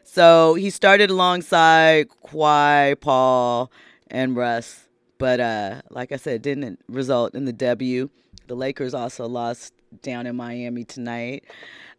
[0.05, 3.71] So he started alongside Kawhi, Paul,
[4.11, 4.89] and Russ.
[5.19, 8.09] But uh, like I said, didn't result in the W.
[8.49, 11.45] The Lakers also lost down in Miami tonight.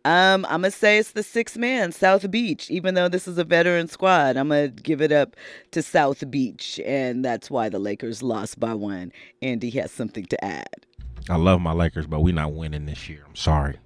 [0.05, 2.69] Um, I'm gonna say it's the six man, South Beach.
[2.69, 5.37] Even though this is a veteran squad, I'm gonna give it up
[5.71, 9.13] to South Beach, and that's why the Lakers lost by one.
[9.41, 10.85] Andy has something to add.
[11.29, 13.23] I love my Lakers, but we're not winning this year.
[13.27, 13.77] I'm sorry.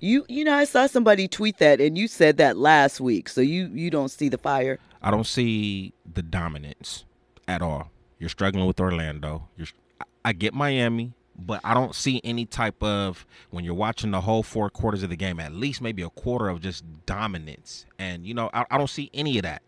[0.00, 3.28] You you know I saw somebody tweet that and you said that last week.
[3.28, 4.78] So you you don't see the fire?
[5.02, 7.04] I don't see the dominance
[7.46, 7.90] at all.
[8.18, 9.48] You're struggling with Orlando.
[9.56, 9.68] You're
[10.24, 14.42] I get Miami, but I don't see any type of when you're watching the whole
[14.42, 17.86] four quarters of the game, at least maybe a quarter of just dominance.
[17.98, 19.62] And you know, I, I don't see any of that.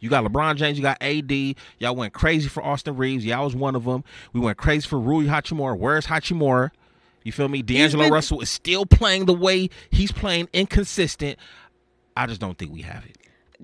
[0.00, 1.32] You got LeBron James, you got AD.
[1.78, 3.24] Y'all went crazy for Austin Reaves.
[3.24, 4.04] Y'all was one of them.
[4.32, 5.76] We went crazy for Rui Hachimura.
[5.78, 6.70] Where's Hachimura?
[7.24, 7.62] You feel me?
[7.62, 11.38] D'Angelo been- Russell is still playing the way he's playing, inconsistent.
[12.16, 13.16] I just don't think we have it.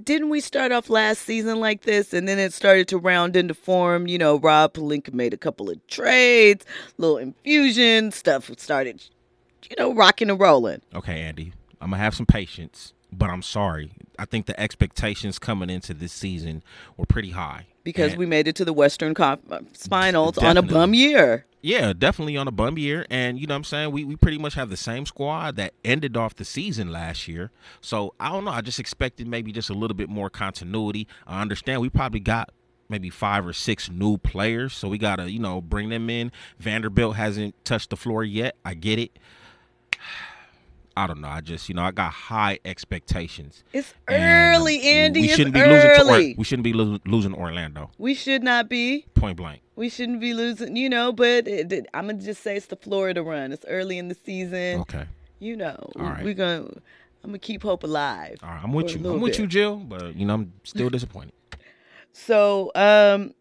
[0.03, 3.55] Didn't we start off last season like this and then it started to round into
[3.55, 4.09] form?
[4.09, 6.65] You know, Rob Pelinka made a couple of trades,
[6.99, 9.05] little infusion, stuff started,
[9.71, 10.83] you know, rocking and rolling.
[10.95, 11.53] Okay, Andy.
[11.81, 13.93] I'm going to have some patience but I'm sorry.
[14.19, 16.63] I think the expectations coming into this season
[16.97, 20.57] were pretty high because and we made it to the Western Conference uh, Finals on
[20.57, 21.47] a bum year.
[21.63, 24.39] Yeah, definitely on a bum year, and you know what I'm saying we we pretty
[24.39, 27.51] much have the same squad that ended off the season last year.
[27.81, 28.51] So I don't know.
[28.51, 31.09] I just expected maybe just a little bit more continuity.
[31.27, 32.51] I understand we probably got
[32.89, 36.33] maybe five or six new players, so we gotta you know bring them in.
[36.59, 38.57] Vanderbilt hasn't touched the floor yet.
[38.65, 39.19] I get it.
[40.97, 41.29] I don't know.
[41.29, 43.65] I just, you know, I got high expectations.
[43.73, 45.23] It's early, Andy.
[45.23, 45.75] We shouldn't be early.
[45.75, 46.35] losing.
[46.35, 47.91] To, we shouldn't be lo- losing Orlando.
[47.99, 49.07] We should not be.
[49.15, 49.61] Point blank.
[49.75, 50.77] We shouldn't be losing.
[50.77, 53.51] You know, but it, it, I'm gonna just say it's the Florida run.
[53.53, 54.81] It's early in the season.
[54.83, 55.07] Okay.
[55.41, 56.25] You know, All right.
[56.25, 56.69] we're gonna.
[57.25, 58.39] I'm gonna keep hope alive.
[58.43, 59.11] All right, I'm with you.
[59.11, 59.77] I'm with you, Jill.
[59.77, 61.33] But you know, I'm still disappointed.
[62.17, 63.35] So, um,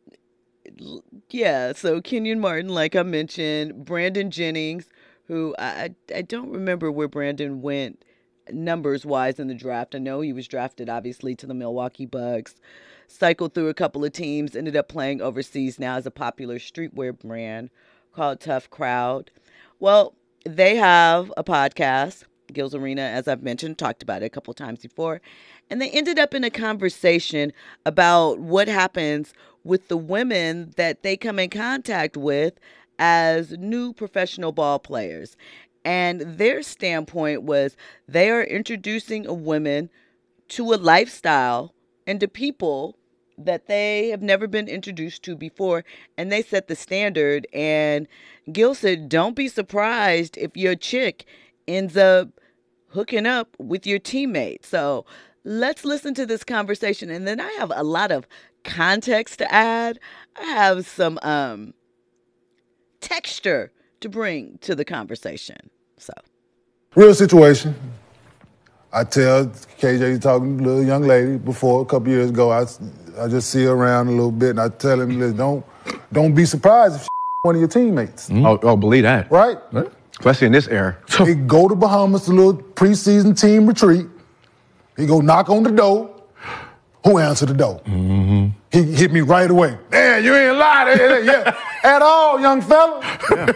[1.29, 1.73] yeah.
[1.73, 4.89] So Kenyon Martin, like I mentioned, Brandon Jennings
[5.33, 8.05] who I I don't remember where Brandon went
[8.51, 9.95] numbers wise in the draft.
[9.95, 12.55] I know he was drafted obviously to the Milwaukee Bucks.
[13.07, 17.17] Cycled through a couple of teams, ended up playing overseas now as a popular streetwear
[17.17, 17.69] brand
[18.13, 19.29] called Tough Crowd.
[19.79, 20.15] Well,
[20.45, 24.81] they have a podcast, Gil's Arena, as I've mentioned, talked about it a couple times
[24.81, 25.21] before.
[25.69, 27.53] And they ended up in a conversation
[27.85, 32.53] about what happens with the women that they come in contact with
[32.99, 35.35] as new professional ball players.
[35.85, 37.75] And their standpoint was
[38.07, 39.89] they are introducing a women
[40.49, 41.73] to a lifestyle
[42.07, 42.97] and to people
[43.37, 45.83] that they have never been introduced to before.
[46.17, 47.47] And they set the standard.
[47.53, 48.07] And
[48.51, 51.25] Gil said, Don't be surprised if your chick
[51.67, 52.29] ends up
[52.89, 54.65] hooking up with your teammate.
[54.65, 55.05] So
[55.43, 57.09] let's listen to this conversation.
[57.09, 58.27] And then I have a lot of
[58.63, 59.99] context to add.
[60.35, 61.73] I have some um
[63.03, 65.69] texture to bring to the conversation.
[65.97, 66.13] So,
[66.95, 67.75] real situation.
[68.91, 72.51] I tell KJ talking to a little young lady before a couple years ago.
[72.51, 72.65] I,
[73.19, 75.65] I just see her around a little bit, and I tell him, Listen, don't
[76.11, 77.07] don't be surprised if she
[77.43, 78.29] one of your teammates.
[78.29, 78.45] Mm-hmm.
[78.45, 79.29] Oh, oh, believe that.
[79.29, 79.57] Right?
[80.19, 80.97] Especially in this era.
[81.25, 84.07] he go to Bahamas, a little preseason team retreat.
[84.95, 86.09] He go knock on the door.
[87.03, 87.81] Who answered the door?
[87.85, 88.57] Mm-hmm.
[88.71, 89.77] He hit me right away.
[89.91, 92.99] Man, you ain't lied yeah, at all, young fella.
[93.31, 93.51] Yeah.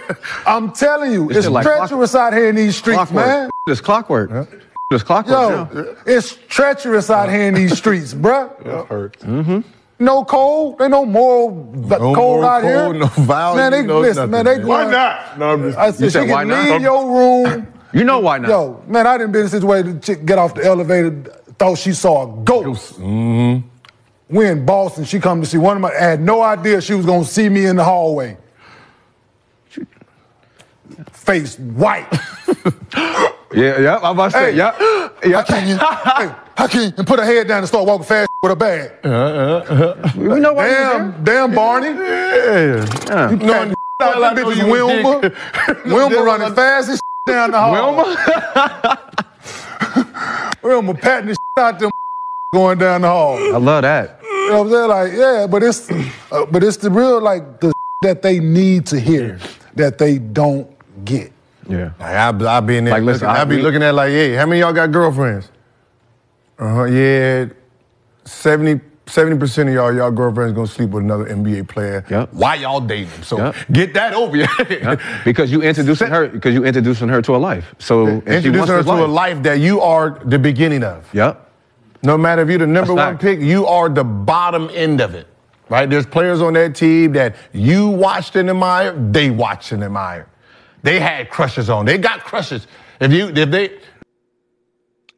[0.46, 3.26] I'm telling you, it's, it's like treacherous clock- out here in these streets, clockwork.
[3.26, 3.50] man.
[3.68, 4.30] It's clockwork.
[4.30, 4.46] Yeah.
[4.92, 5.74] It's clockwork.
[5.74, 8.58] Yo, it's treacherous out here in these streets, bruh.
[8.64, 9.20] That hurt.
[9.20, 9.60] Mm-hmm.
[10.00, 10.78] No cold.
[10.80, 12.78] They no moral v- No cold moral out here.
[12.86, 14.46] code, no value, Man, they no listen, man.
[14.46, 14.92] They nothing, going, man.
[14.92, 15.40] Why not?
[15.40, 16.70] No, I'm just- I said, You she said can why not?
[16.70, 17.68] leave your room.
[17.94, 18.50] You know why not?
[18.50, 20.00] Yo, man, I didn't been in a situation.
[20.02, 21.10] to get off the elevator,
[21.58, 23.00] thought she saw a ghost.
[23.00, 23.66] Mm-hmm.
[24.30, 25.06] We in Boston.
[25.06, 25.90] She come to see one of my.
[25.92, 28.38] I had no idea she was gonna see me in the hallway.
[31.12, 32.08] Face white.
[33.54, 33.96] Yeah, yeah.
[34.00, 34.58] I'm about to say, Hey.
[34.58, 34.72] yeah,
[35.38, 35.78] How can you?
[35.78, 36.92] hey, how can you?
[36.98, 38.92] And put her head down and start walking fast with a bag.
[39.06, 40.12] Uh, uh, uh.
[40.18, 40.68] You know why?
[40.68, 41.88] Damn, damn, Barney.
[41.88, 43.30] Yeah.
[43.30, 45.20] You know, out I them know bitches Wilma.
[45.86, 47.72] Wilma Wilma running fast as down the hall.
[47.96, 49.14] Wilma?
[50.62, 51.90] Wilma patting the out them
[52.58, 53.38] going down the hall.
[53.38, 54.20] I love that.
[54.24, 54.90] You know what I'm saying?
[54.90, 55.92] Like, yeah, but it's
[56.32, 59.40] uh, but it's the real like the that they need to hear
[59.76, 60.68] that they don't
[61.06, 61.32] get.
[61.70, 61.92] Yeah.
[62.00, 62.94] Like, I, I be in there.
[62.96, 64.74] Like, listen, looking, I, I- be we- looking at like, hey, how many of y'all
[64.74, 65.52] got girlfriends?
[66.58, 66.84] Uh huh.
[66.86, 67.46] Yeah,
[68.26, 68.82] 70
[69.38, 72.04] percent of y'all, y'all girlfriends gonna sleep with another NBA player.
[72.10, 72.34] Yep.
[72.34, 73.24] Why y'all dating them?
[73.24, 73.56] So Yep.
[73.72, 75.00] get that over your head.
[75.24, 77.74] Because you introducing her, because you introducing her to a life.
[77.80, 79.10] So and she Introduce wants her to a life.
[79.36, 81.08] life that you are the beginning of.
[81.14, 81.44] Yep.
[82.04, 83.22] No matter if you're the number That's one fact.
[83.22, 85.28] pick, you are the bottom end of it.
[85.70, 85.90] Right?
[85.90, 90.28] There's players on that team that you watched and admired, they watched and admired.
[90.84, 91.86] They had crushes on.
[91.86, 92.68] They got crushes.
[93.02, 93.80] If you if they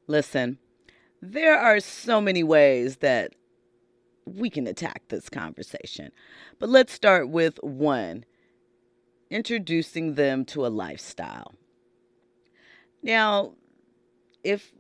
[0.08, 0.58] Listen,
[1.22, 3.34] there are so many ways that
[4.26, 6.12] we can attack this conversation.
[6.58, 8.26] But let's start with one
[9.30, 11.54] introducing them to a lifestyle.
[13.04, 13.54] Now,
[14.44, 14.72] if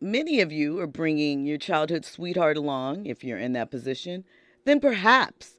[0.00, 4.24] many of you are bringing your childhood sweetheart along, if you're in that position,
[4.64, 5.56] then perhaps.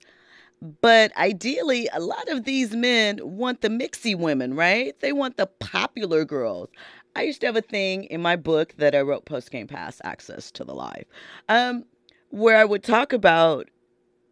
[0.82, 4.99] But ideally, a lot of these men want the mixy women, right?
[4.99, 6.69] They want the popular girls.
[7.15, 9.99] I used to have a thing in my book that I wrote post game pass
[10.04, 11.06] access to the live,
[11.49, 11.86] um,
[12.30, 13.69] where I would talk about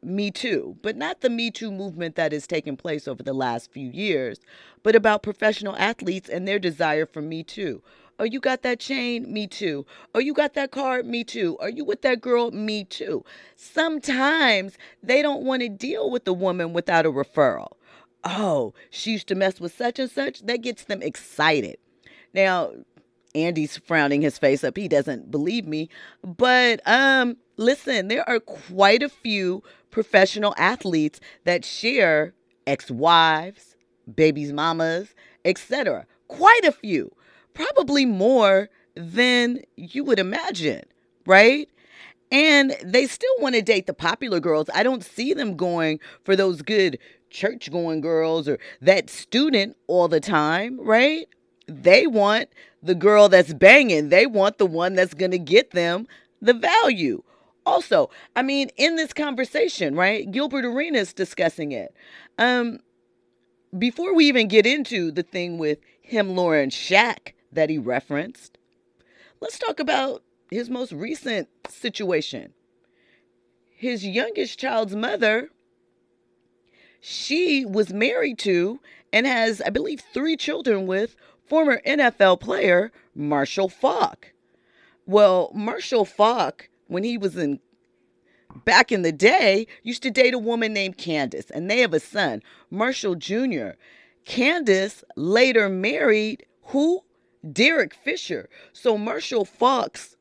[0.03, 3.71] Me Too, but not the Me Too movement that has taken place over the last
[3.71, 4.39] few years,
[4.83, 7.81] but about professional athletes and their desire for Me Too.
[8.19, 9.31] Oh, you got that chain?
[9.31, 9.85] Me too.
[10.13, 11.03] Oh, you got that car?
[11.03, 11.57] Me too.
[11.59, 12.51] Are you with that girl?
[12.51, 13.23] Me too.
[13.55, 17.71] Sometimes they don't want to deal with the woman without a referral.
[18.25, 20.41] Oh, she used to mess with such and such.
[20.41, 21.77] That gets them excited.
[22.33, 22.71] Now,
[23.33, 24.75] Andy's frowning his face up.
[24.75, 25.89] He doesn't believe me.
[26.23, 32.33] But um listen, there are quite a few professional athletes that share
[32.67, 33.75] ex-wives,
[34.13, 36.05] babies mamas, etc.
[36.27, 37.11] Quite a few.
[37.53, 40.83] Probably more than you would imagine,
[41.25, 41.69] right?
[42.31, 44.69] And they still want to date the popular girls.
[44.73, 50.07] I don't see them going for those good church going girls or that student all
[50.07, 51.27] the time, right?
[51.67, 52.49] They want
[52.81, 54.09] the girl that's banging.
[54.09, 56.07] They want the one that's going to get them
[56.41, 57.23] the value.
[57.65, 60.29] Also, I mean, in this conversation, right?
[60.31, 61.93] Gilbert Arenas discussing it.
[62.37, 62.79] Um,
[63.77, 68.57] before we even get into the thing with him, Laura and Shaq that he referenced,
[69.39, 72.53] let's talk about his most recent situation.
[73.69, 75.49] His youngest child's mother,
[76.99, 78.79] she was married to
[79.13, 84.33] and has, I believe, three children with former NFL player Marshall Faulk.
[85.05, 87.59] Well, Marshall Faulk, when he was in
[88.65, 91.99] back in the day, used to date a woman named Candace, and they have a
[91.99, 93.69] son, Marshall Jr.
[94.25, 97.03] Candace later married who?
[97.49, 98.49] Derek Fisher.
[98.73, 100.15] So Marshall Faulk's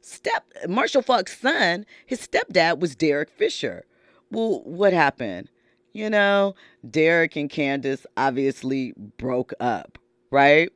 [0.00, 3.84] step Marshall Faulk's son, his stepdad was Derek Fisher.
[4.30, 5.50] Well, what happened?
[5.92, 6.54] You know,
[6.88, 9.98] Derek and Candace obviously broke up,
[10.30, 10.70] right?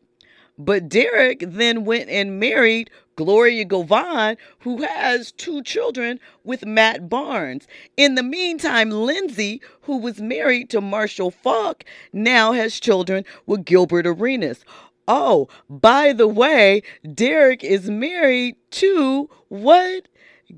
[0.58, 7.66] But Derek then went and married Gloria Govan, who has two children with Matt Barnes.
[7.96, 14.06] In the meantime, Lindsay, who was married to Marshall Faulk, now has children with Gilbert
[14.06, 14.64] Arenas.
[15.08, 20.08] Oh, by the way, Derek is married to what?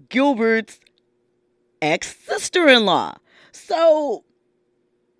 [0.09, 0.81] Gilbert's
[1.81, 3.15] ex sister in law.
[3.53, 4.25] So,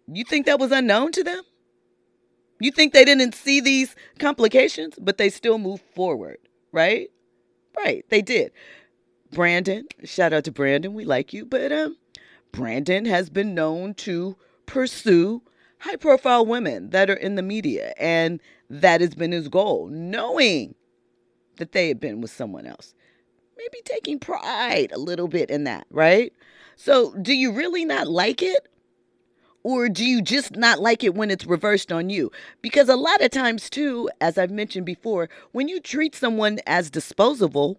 [0.07, 1.43] you think that was unknown to them?
[2.61, 6.39] You think they didn't see these complications, but they still moved forward,
[6.73, 7.09] right?
[7.77, 8.53] Right, they did.
[9.33, 11.97] Brandon, shout out to Brandon, we like you, but um
[12.53, 15.43] Brandon has been known to pursue
[15.85, 20.75] high profile women that are in the media and that has been his goal, knowing
[21.57, 22.95] that they had been with someone else.
[23.59, 26.33] Maybe taking pride a little bit in that, right?
[26.77, 28.67] So, do you really not like it?
[29.63, 32.33] Or do you just not like it when it's reversed on you?
[32.63, 36.91] Because a lot of times, too, as I've mentioned before, when you treat someone as
[36.91, 37.79] disposable,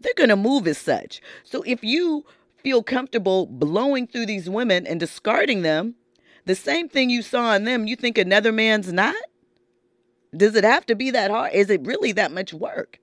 [0.00, 1.20] they're going to move as such.
[1.44, 2.24] So if you
[2.56, 5.96] feel comfortable blowing through these women and discarding them,
[6.44, 9.14] the same thing you saw in them, you think another man's not?
[10.36, 11.52] Does it have to be that hard?
[11.52, 12.98] Is it really that much work?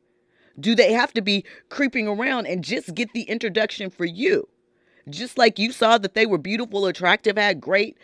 [0.59, 4.47] Do they have to be creeping around and just get the introduction for you?
[5.09, 7.97] Just like you saw that they were beautiful, attractive, had great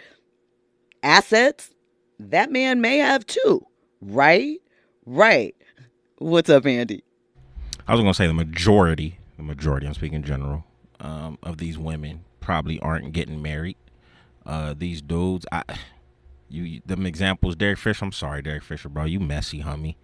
[1.04, 1.72] assets,
[2.20, 3.66] that man may have too.
[4.02, 4.60] Right?
[5.06, 5.56] Right.
[6.18, 7.04] What's up, Andy?
[7.88, 10.66] I was going to say the majority, the majority, I'm speaking general,
[11.00, 13.78] um, of these women probably aren't getting married.
[14.46, 15.64] Uh, these dudes, I,
[16.50, 18.06] you, them examples, Derek Fisher.
[18.06, 19.06] I'm sorry, Derek Fisher, bro.
[19.06, 19.96] You messy, homie.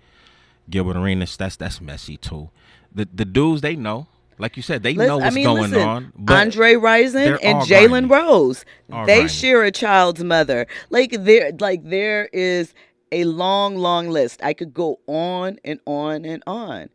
[0.69, 2.49] Gilbert Arenas, that's that's messy too.
[2.93, 5.87] The the dudes they know, like you said, they know what's I mean, going listen,
[5.87, 6.13] on.
[6.17, 8.09] but Andre Rison and Jalen.
[8.09, 9.29] Rose, All they grimy.
[9.29, 10.67] share a child's mother.
[10.89, 12.73] Like there, like there is
[13.11, 14.41] a long, long list.
[14.43, 16.89] I could go on and on and on.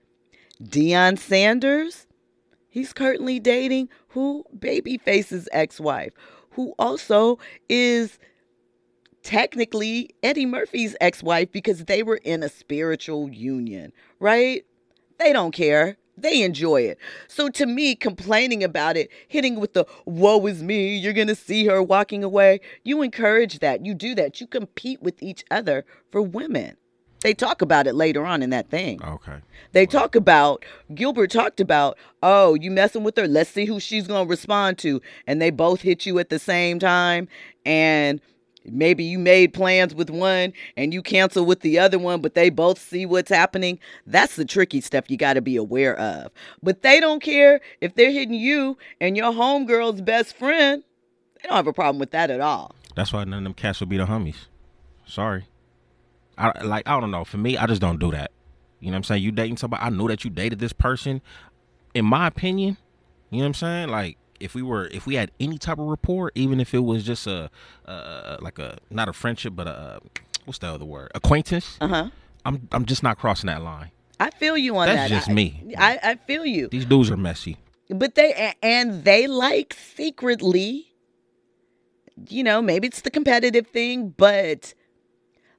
[0.63, 2.07] Deion Sanders,
[2.69, 6.13] he's currently dating who Babyface's ex-wife,
[6.57, 7.39] who also
[7.69, 8.19] is
[9.23, 14.65] technically Eddie Murphy's ex-wife because they were in a spiritual union, right?
[15.19, 15.99] They don't care.
[16.17, 16.99] They enjoy it.
[17.29, 21.35] So to me, complaining about it, hitting with the woe is me, you're going to
[21.35, 23.85] see her walking away, you encourage that.
[23.85, 24.41] You do that.
[24.41, 26.79] You compete with each other for women.
[27.27, 29.03] They talk about it later on in that thing.
[29.03, 29.39] Okay.
[29.73, 30.65] They talk about,
[30.95, 33.27] Gilbert talked about, oh, you messing with her.
[33.27, 35.03] Let's see who she's going to respond to.
[35.27, 37.27] And they both hit you at the same time.
[37.65, 38.21] And
[38.65, 42.49] maybe you made plans with one and you cancel with the other one, but they
[42.49, 43.81] both see what's happening.
[44.07, 46.31] That's the tricky stuff you got to be aware of.
[46.63, 50.85] But they don't care if they're hitting you and your homegirl's best friend.
[51.43, 52.77] They don't have a problem with that at all.
[52.95, 54.47] That's why none of them cats will be the homies.
[55.07, 55.47] Sorry.
[56.39, 57.25] I like I don't know.
[57.25, 58.31] For me, I just don't do that.
[58.81, 59.23] You know what I'm saying?
[59.23, 61.23] You dating somebody, I know that you dated this person.
[61.95, 62.77] In my opinion,
[63.31, 63.89] you know what I'm saying?
[63.89, 67.05] Like if we were if we had any type of rapport, even if it was
[67.05, 67.51] just a
[67.87, 70.01] uh like a not a friendship, but a
[70.45, 71.11] what's the other word?
[71.15, 71.79] Acquaintance.
[71.81, 72.11] Uh huh.
[72.45, 73.91] I'm I'm just not crossing that line.
[74.21, 75.15] I feel you on That's that.
[75.15, 75.75] just I- me.
[75.77, 76.69] I, I feel you.
[76.69, 77.57] These dudes are messy.
[77.89, 80.93] But they and they like secretly,
[82.29, 84.75] you know, maybe it's the competitive thing, but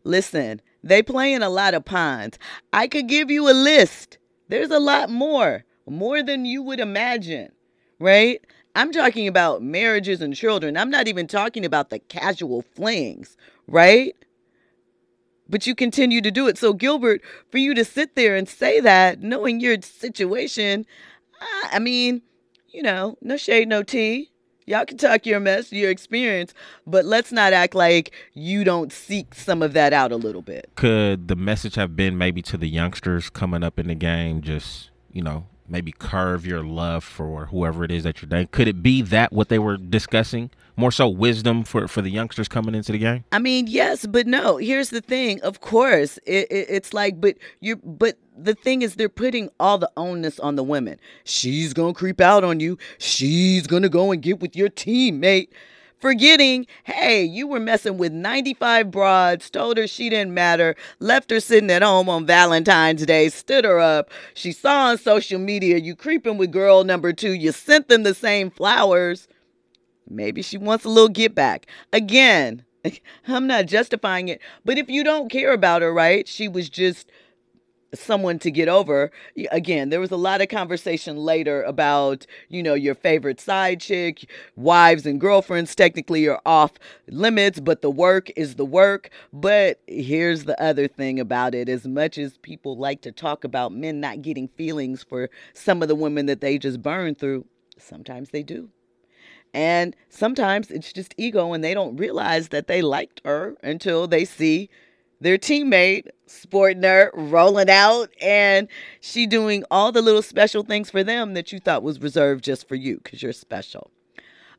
[0.03, 2.37] listen, they play in a lot of ponds.
[2.73, 4.17] I could give you a list.
[4.49, 7.51] There's a lot more, more than you would imagine,
[7.99, 8.41] right?
[8.75, 10.77] I'm talking about marriages and children.
[10.77, 14.15] I'm not even talking about the casual flings, right?
[15.49, 16.57] But you continue to do it.
[16.57, 20.85] So, Gilbert, for you to sit there and say that, knowing your situation,
[21.73, 22.21] I- mean,
[22.69, 24.31] you know, no shade, no tea.
[24.67, 26.53] Y'all can talk your mess, your experience,
[26.85, 30.69] but let's not act like you don't seek some of that out a little bit.
[30.75, 34.89] Could the message have been maybe to the youngsters coming up in the game, just
[35.13, 38.47] you know, maybe curve your love for whoever it is that you're dating?
[38.47, 40.49] Could it be that what they were discussing?
[40.75, 43.23] More so wisdom for for the youngsters coming into the game?
[43.31, 44.57] I mean, yes, but no.
[44.57, 45.41] Here's the thing.
[45.41, 49.79] Of course, it, it, it's like, but you're, but the thing is, they're putting all
[49.79, 50.99] the onus on the women.
[51.23, 52.77] She's gonna creep out on you.
[52.99, 55.49] She's gonna go and get with your teammate.
[55.99, 61.39] Forgetting, hey, you were messing with 95 broads, told her she didn't matter, left her
[61.39, 64.11] sitting at home on Valentine's Day, stood her up.
[64.35, 68.13] She saw on social media you creeping with girl number two, you sent them the
[68.13, 69.27] same flowers.
[70.07, 71.65] Maybe she wants a little get back.
[71.91, 72.63] Again,
[73.27, 76.27] I'm not justifying it, but if you don't care about her, right?
[76.27, 77.09] She was just
[77.93, 79.11] someone to get over.
[79.51, 84.29] Again, there was a lot of conversation later about, you know, your favorite side chick,
[84.55, 86.73] wives and girlfriends technically are off
[87.07, 89.09] limits, but the work is the work.
[89.31, 93.73] But here's the other thing about it as much as people like to talk about
[93.73, 97.45] men not getting feelings for some of the women that they just burn through,
[97.77, 98.69] sometimes they do.
[99.53, 104.25] And sometimes it's just ego, and they don't realize that they liked her until they
[104.25, 104.69] see
[105.19, 108.67] their teammate sporting her, rolling out, and
[108.99, 112.67] she doing all the little special things for them that you thought was reserved just
[112.67, 113.91] for you because you're special.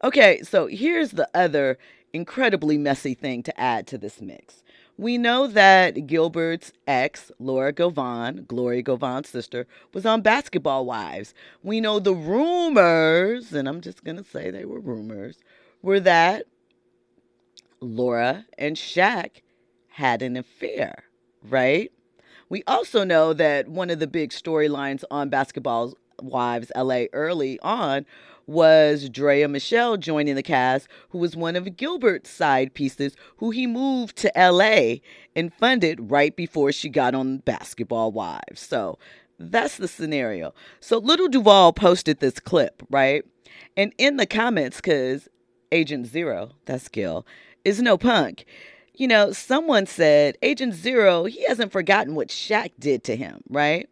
[0.03, 1.79] Okay, so here's the other
[2.13, 4.63] incredibly messy thing to add to this mix.
[4.97, 11.35] We know that Gilbert's ex, Laura Govan, Gloria Govan's sister, was on Basketball Wives.
[11.63, 15.39] We know the rumors, and I'm just going to say they were rumors,
[15.83, 16.47] were that
[17.81, 19.43] Laura and Shaq
[19.99, 21.03] had an affair,
[21.43, 21.91] right?
[22.49, 28.07] We also know that one of the big storylines on Basketball Wives LA early on
[28.47, 33.67] was Draya Michele joining the cast, who was one of Gilbert's side pieces, who he
[33.67, 35.01] moved to LA
[35.35, 38.61] and funded right before she got on Basketball Wives.
[38.61, 39.01] So
[39.37, 40.55] that's the scenario.
[40.79, 43.25] So Lil Duval posted this clip, right?
[43.77, 45.29] And in the comments, because
[45.73, 47.27] Agent Zero, that's Gil,
[47.65, 48.47] is no punk.
[48.99, 53.89] You know, someone said, Agent Zero, he hasn't forgotten what Shaq did to him, right?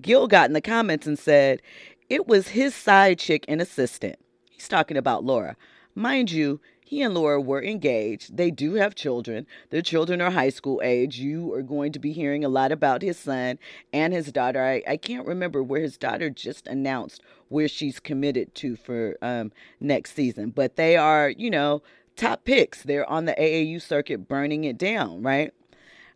[0.00, 1.60] Gil got in the comments and said,
[2.08, 4.18] it was his side chick and assistant.
[4.50, 5.54] He's talking about Laura.
[5.94, 8.38] Mind you, he and Laura were engaged.
[8.38, 9.46] They do have children.
[9.68, 11.18] Their children are high school age.
[11.18, 13.58] You are going to be hearing a lot about his son
[13.92, 14.64] and his daughter.
[14.64, 19.52] I, I can't remember where his daughter just announced where she's committed to for um,
[19.80, 21.82] next season, but they are, you know,
[22.18, 22.82] top picks.
[22.82, 25.52] They're on the AAU circuit burning it down, right?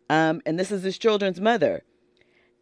[0.09, 1.83] Um, and this is his children's mother.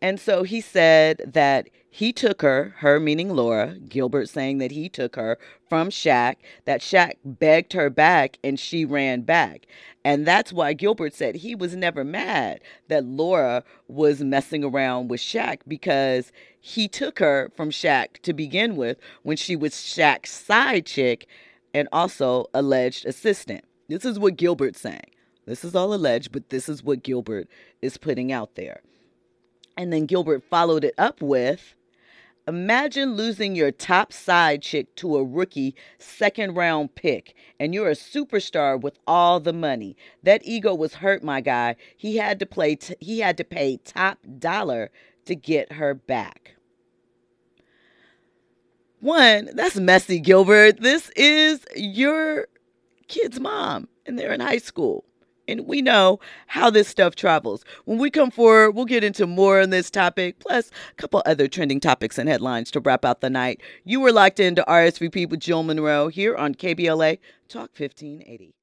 [0.01, 4.89] And so he said that he took her, her meaning Laura, Gilbert saying that he
[4.89, 5.37] took her
[5.69, 9.67] from Shaq, that Shaq begged her back and she ran back.
[10.03, 15.19] And that's why Gilbert said he was never mad that Laura was messing around with
[15.19, 20.85] Shaq because he took her from Shaq to begin with when she was Shaq's side
[20.87, 21.27] chick
[21.73, 23.63] and also alleged assistant.
[23.87, 25.11] This is what Gilbert's saying.
[25.45, 27.47] This is all alleged, but this is what Gilbert
[27.81, 28.81] is putting out there.
[29.75, 31.75] And then Gilbert followed it up with
[32.47, 37.95] Imagine losing your top side chick to a rookie second round pick, and you're a
[37.95, 39.95] superstar with all the money.
[40.23, 41.75] That ego was hurt, my guy.
[41.95, 42.75] He had to play.
[42.75, 44.89] T- he had to pay top dollar
[45.25, 46.55] to get her back.
[49.01, 50.79] One, that's messy, Gilbert.
[50.79, 52.47] This is your
[53.07, 55.05] kid's mom, and they're in high school.
[55.47, 57.65] And we know how this stuff travels.
[57.85, 61.47] When we come forward, we'll get into more on this topic, plus a couple other
[61.47, 63.59] trending topics and headlines to wrap out the night.
[63.83, 67.17] You were locked into RSVP with Jill Monroe here on KBLA
[67.49, 68.53] Talk 1580.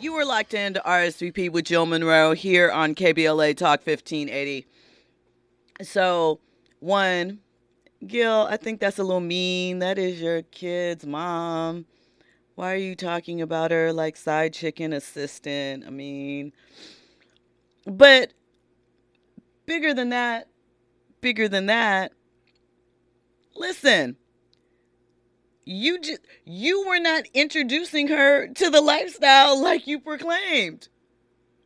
[0.00, 4.66] You were locked into RSVP with Jill Monroe here on KBLA Talk 1580.
[5.82, 6.40] So,
[6.80, 7.38] one,
[8.06, 9.78] Gil, I think that's a little mean.
[9.78, 11.86] That is your kid's mom.
[12.54, 15.84] Why are you talking about her like side chicken assistant?
[15.86, 16.52] I mean,
[17.86, 18.32] but
[19.66, 20.48] bigger than that,
[21.20, 22.12] bigger than that.
[23.56, 24.16] Listen,
[25.64, 30.88] you just you were not introducing her to the lifestyle like you proclaimed.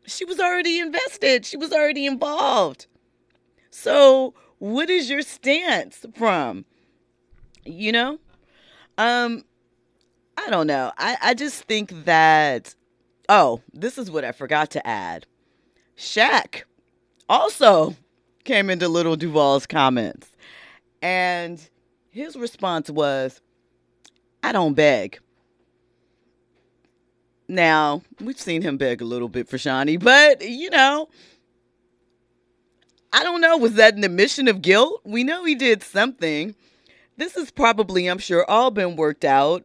[0.07, 1.45] She was already invested.
[1.45, 2.86] She was already involved.
[3.70, 6.64] So, what is your stance from?
[7.64, 8.18] You know?
[8.96, 9.44] Um
[10.36, 10.92] I don't know.
[10.96, 12.74] I, I just think that,
[13.28, 15.26] oh, this is what I forgot to add.
[15.96, 16.62] Shaq
[17.28, 17.96] also
[18.44, 20.28] came into Lil Duval's comments,
[21.02, 21.61] and
[22.11, 23.40] his response was,
[24.44, 25.18] I don't beg.
[27.48, 31.09] Now, we've seen him beg a little bit for Shaunie, but, you know,
[33.12, 33.56] I don't know.
[33.56, 35.00] Was that an admission of guilt?
[35.04, 36.54] We know he did something.
[37.16, 39.64] This is probably, I'm sure, all been worked out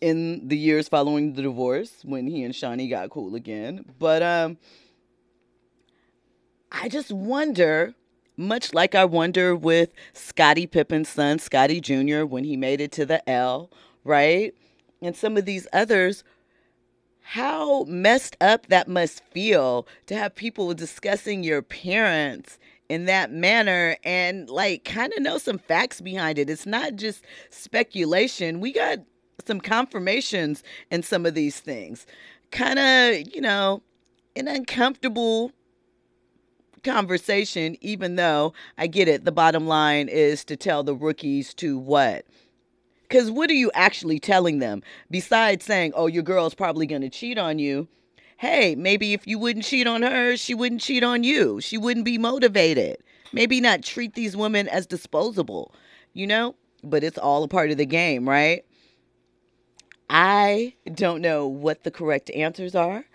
[0.00, 3.84] in the years following the divorce when he and Shaunie got cool again.
[3.98, 4.58] But um
[6.70, 7.94] I just wonder,
[8.36, 13.06] much like I wonder with Scottie Pippen's son, Scottie Jr., when he made it to
[13.06, 13.70] the L,
[14.04, 14.54] right?
[15.00, 16.24] And some of these others,
[17.32, 22.58] how messed up that must feel to have people discussing your parents
[22.88, 26.48] in that manner and like kind of know some facts behind it.
[26.48, 28.60] It's not just speculation.
[28.60, 29.00] We got
[29.46, 32.06] some confirmations in some of these things.
[32.50, 33.82] Kind of, you know,
[34.34, 35.52] an uncomfortable
[36.82, 39.26] conversation, even though I get it.
[39.26, 42.24] The bottom line is to tell the rookies to what?
[43.08, 44.82] Because what are you actually telling them?
[45.10, 47.88] Besides saying, oh, your girl's probably going to cheat on you.
[48.36, 51.60] Hey, maybe if you wouldn't cheat on her, she wouldn't cheat on you.
[51.60, 52.98] She wouldn't be motivated.
[53.32, 55.74] Maybe not treat these women as disposable,
[56.12, 56.54] you know?
[56.84, 58.64] But it's all a part of the game, right?
[60.10, 63.06] I don't know what the correct answers are.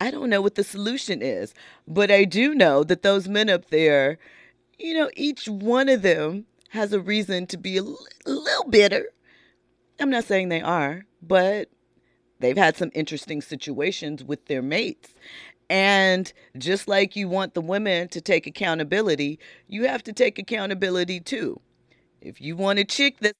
[0.00, 1.54] I don't know what the solution is,
[1.86, 4.18] but I do know that those men up there,
[4.78, 9.10] you know, each one of them has a reason to be a little bitter.
[10.00, 11.70] I'm not saying they are, but
[12.40, 15.10] they've had some interesting situations with their mates.
[15.70, 19.38] And just like you want the women to take accountability,
[19.68, 21.60] you have to take accountability too.
[22.20, 23.32] If you want a chick that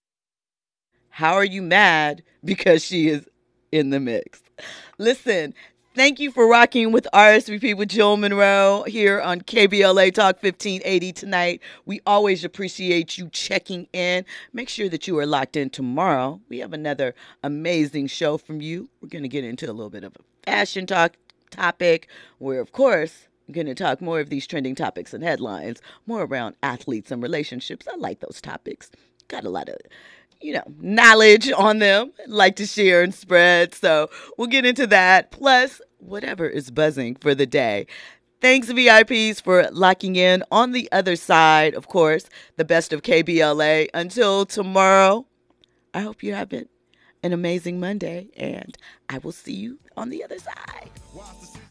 [1.10, 3.28] how are you mad because she is
[3.70, 4.42] in the mix?
[4.98, 5.52] Listen,
[5.94, 11.60] thank you for rocking with RSVP with Jill Monroe here on KBLA Talk 1580 tonight.
[11.84, 14.24] We always appreciate you checking in.
[14.52, 16.40] Make sure that you are locked in tomorrow.
[16.48, 18.88] We have another amazing show from you.
[19.00, 21.16] We're going to get into a little bit of a fashion talk
[21.50, 26.22] topic where, of course, going to talk more of these trending topics and headlines, more
[26.22, 27.86] around athletes and relationships.
[27.86, 28.90] I like those topics.
[29.28, 29.76] Got a lot of
[30.42, 33.74] you know, knowledge on them, like to share and spread.
[33.74, 35.30] So we'll get into that.
[35.30, 37.86] Plus, whatever is buzzing for the day.
[38.40, 41.74] Thanks, VIPs, for locking in on the other side.
[41.74, 43.88] Of course, the best of KBLA.
[43.94, 45.26] Until tomorrow,
[45.94, 46.68] I hope you have an
[47.22, 48.76] amazing Monday, and
[49.08, 50.90] I will see you on the other side.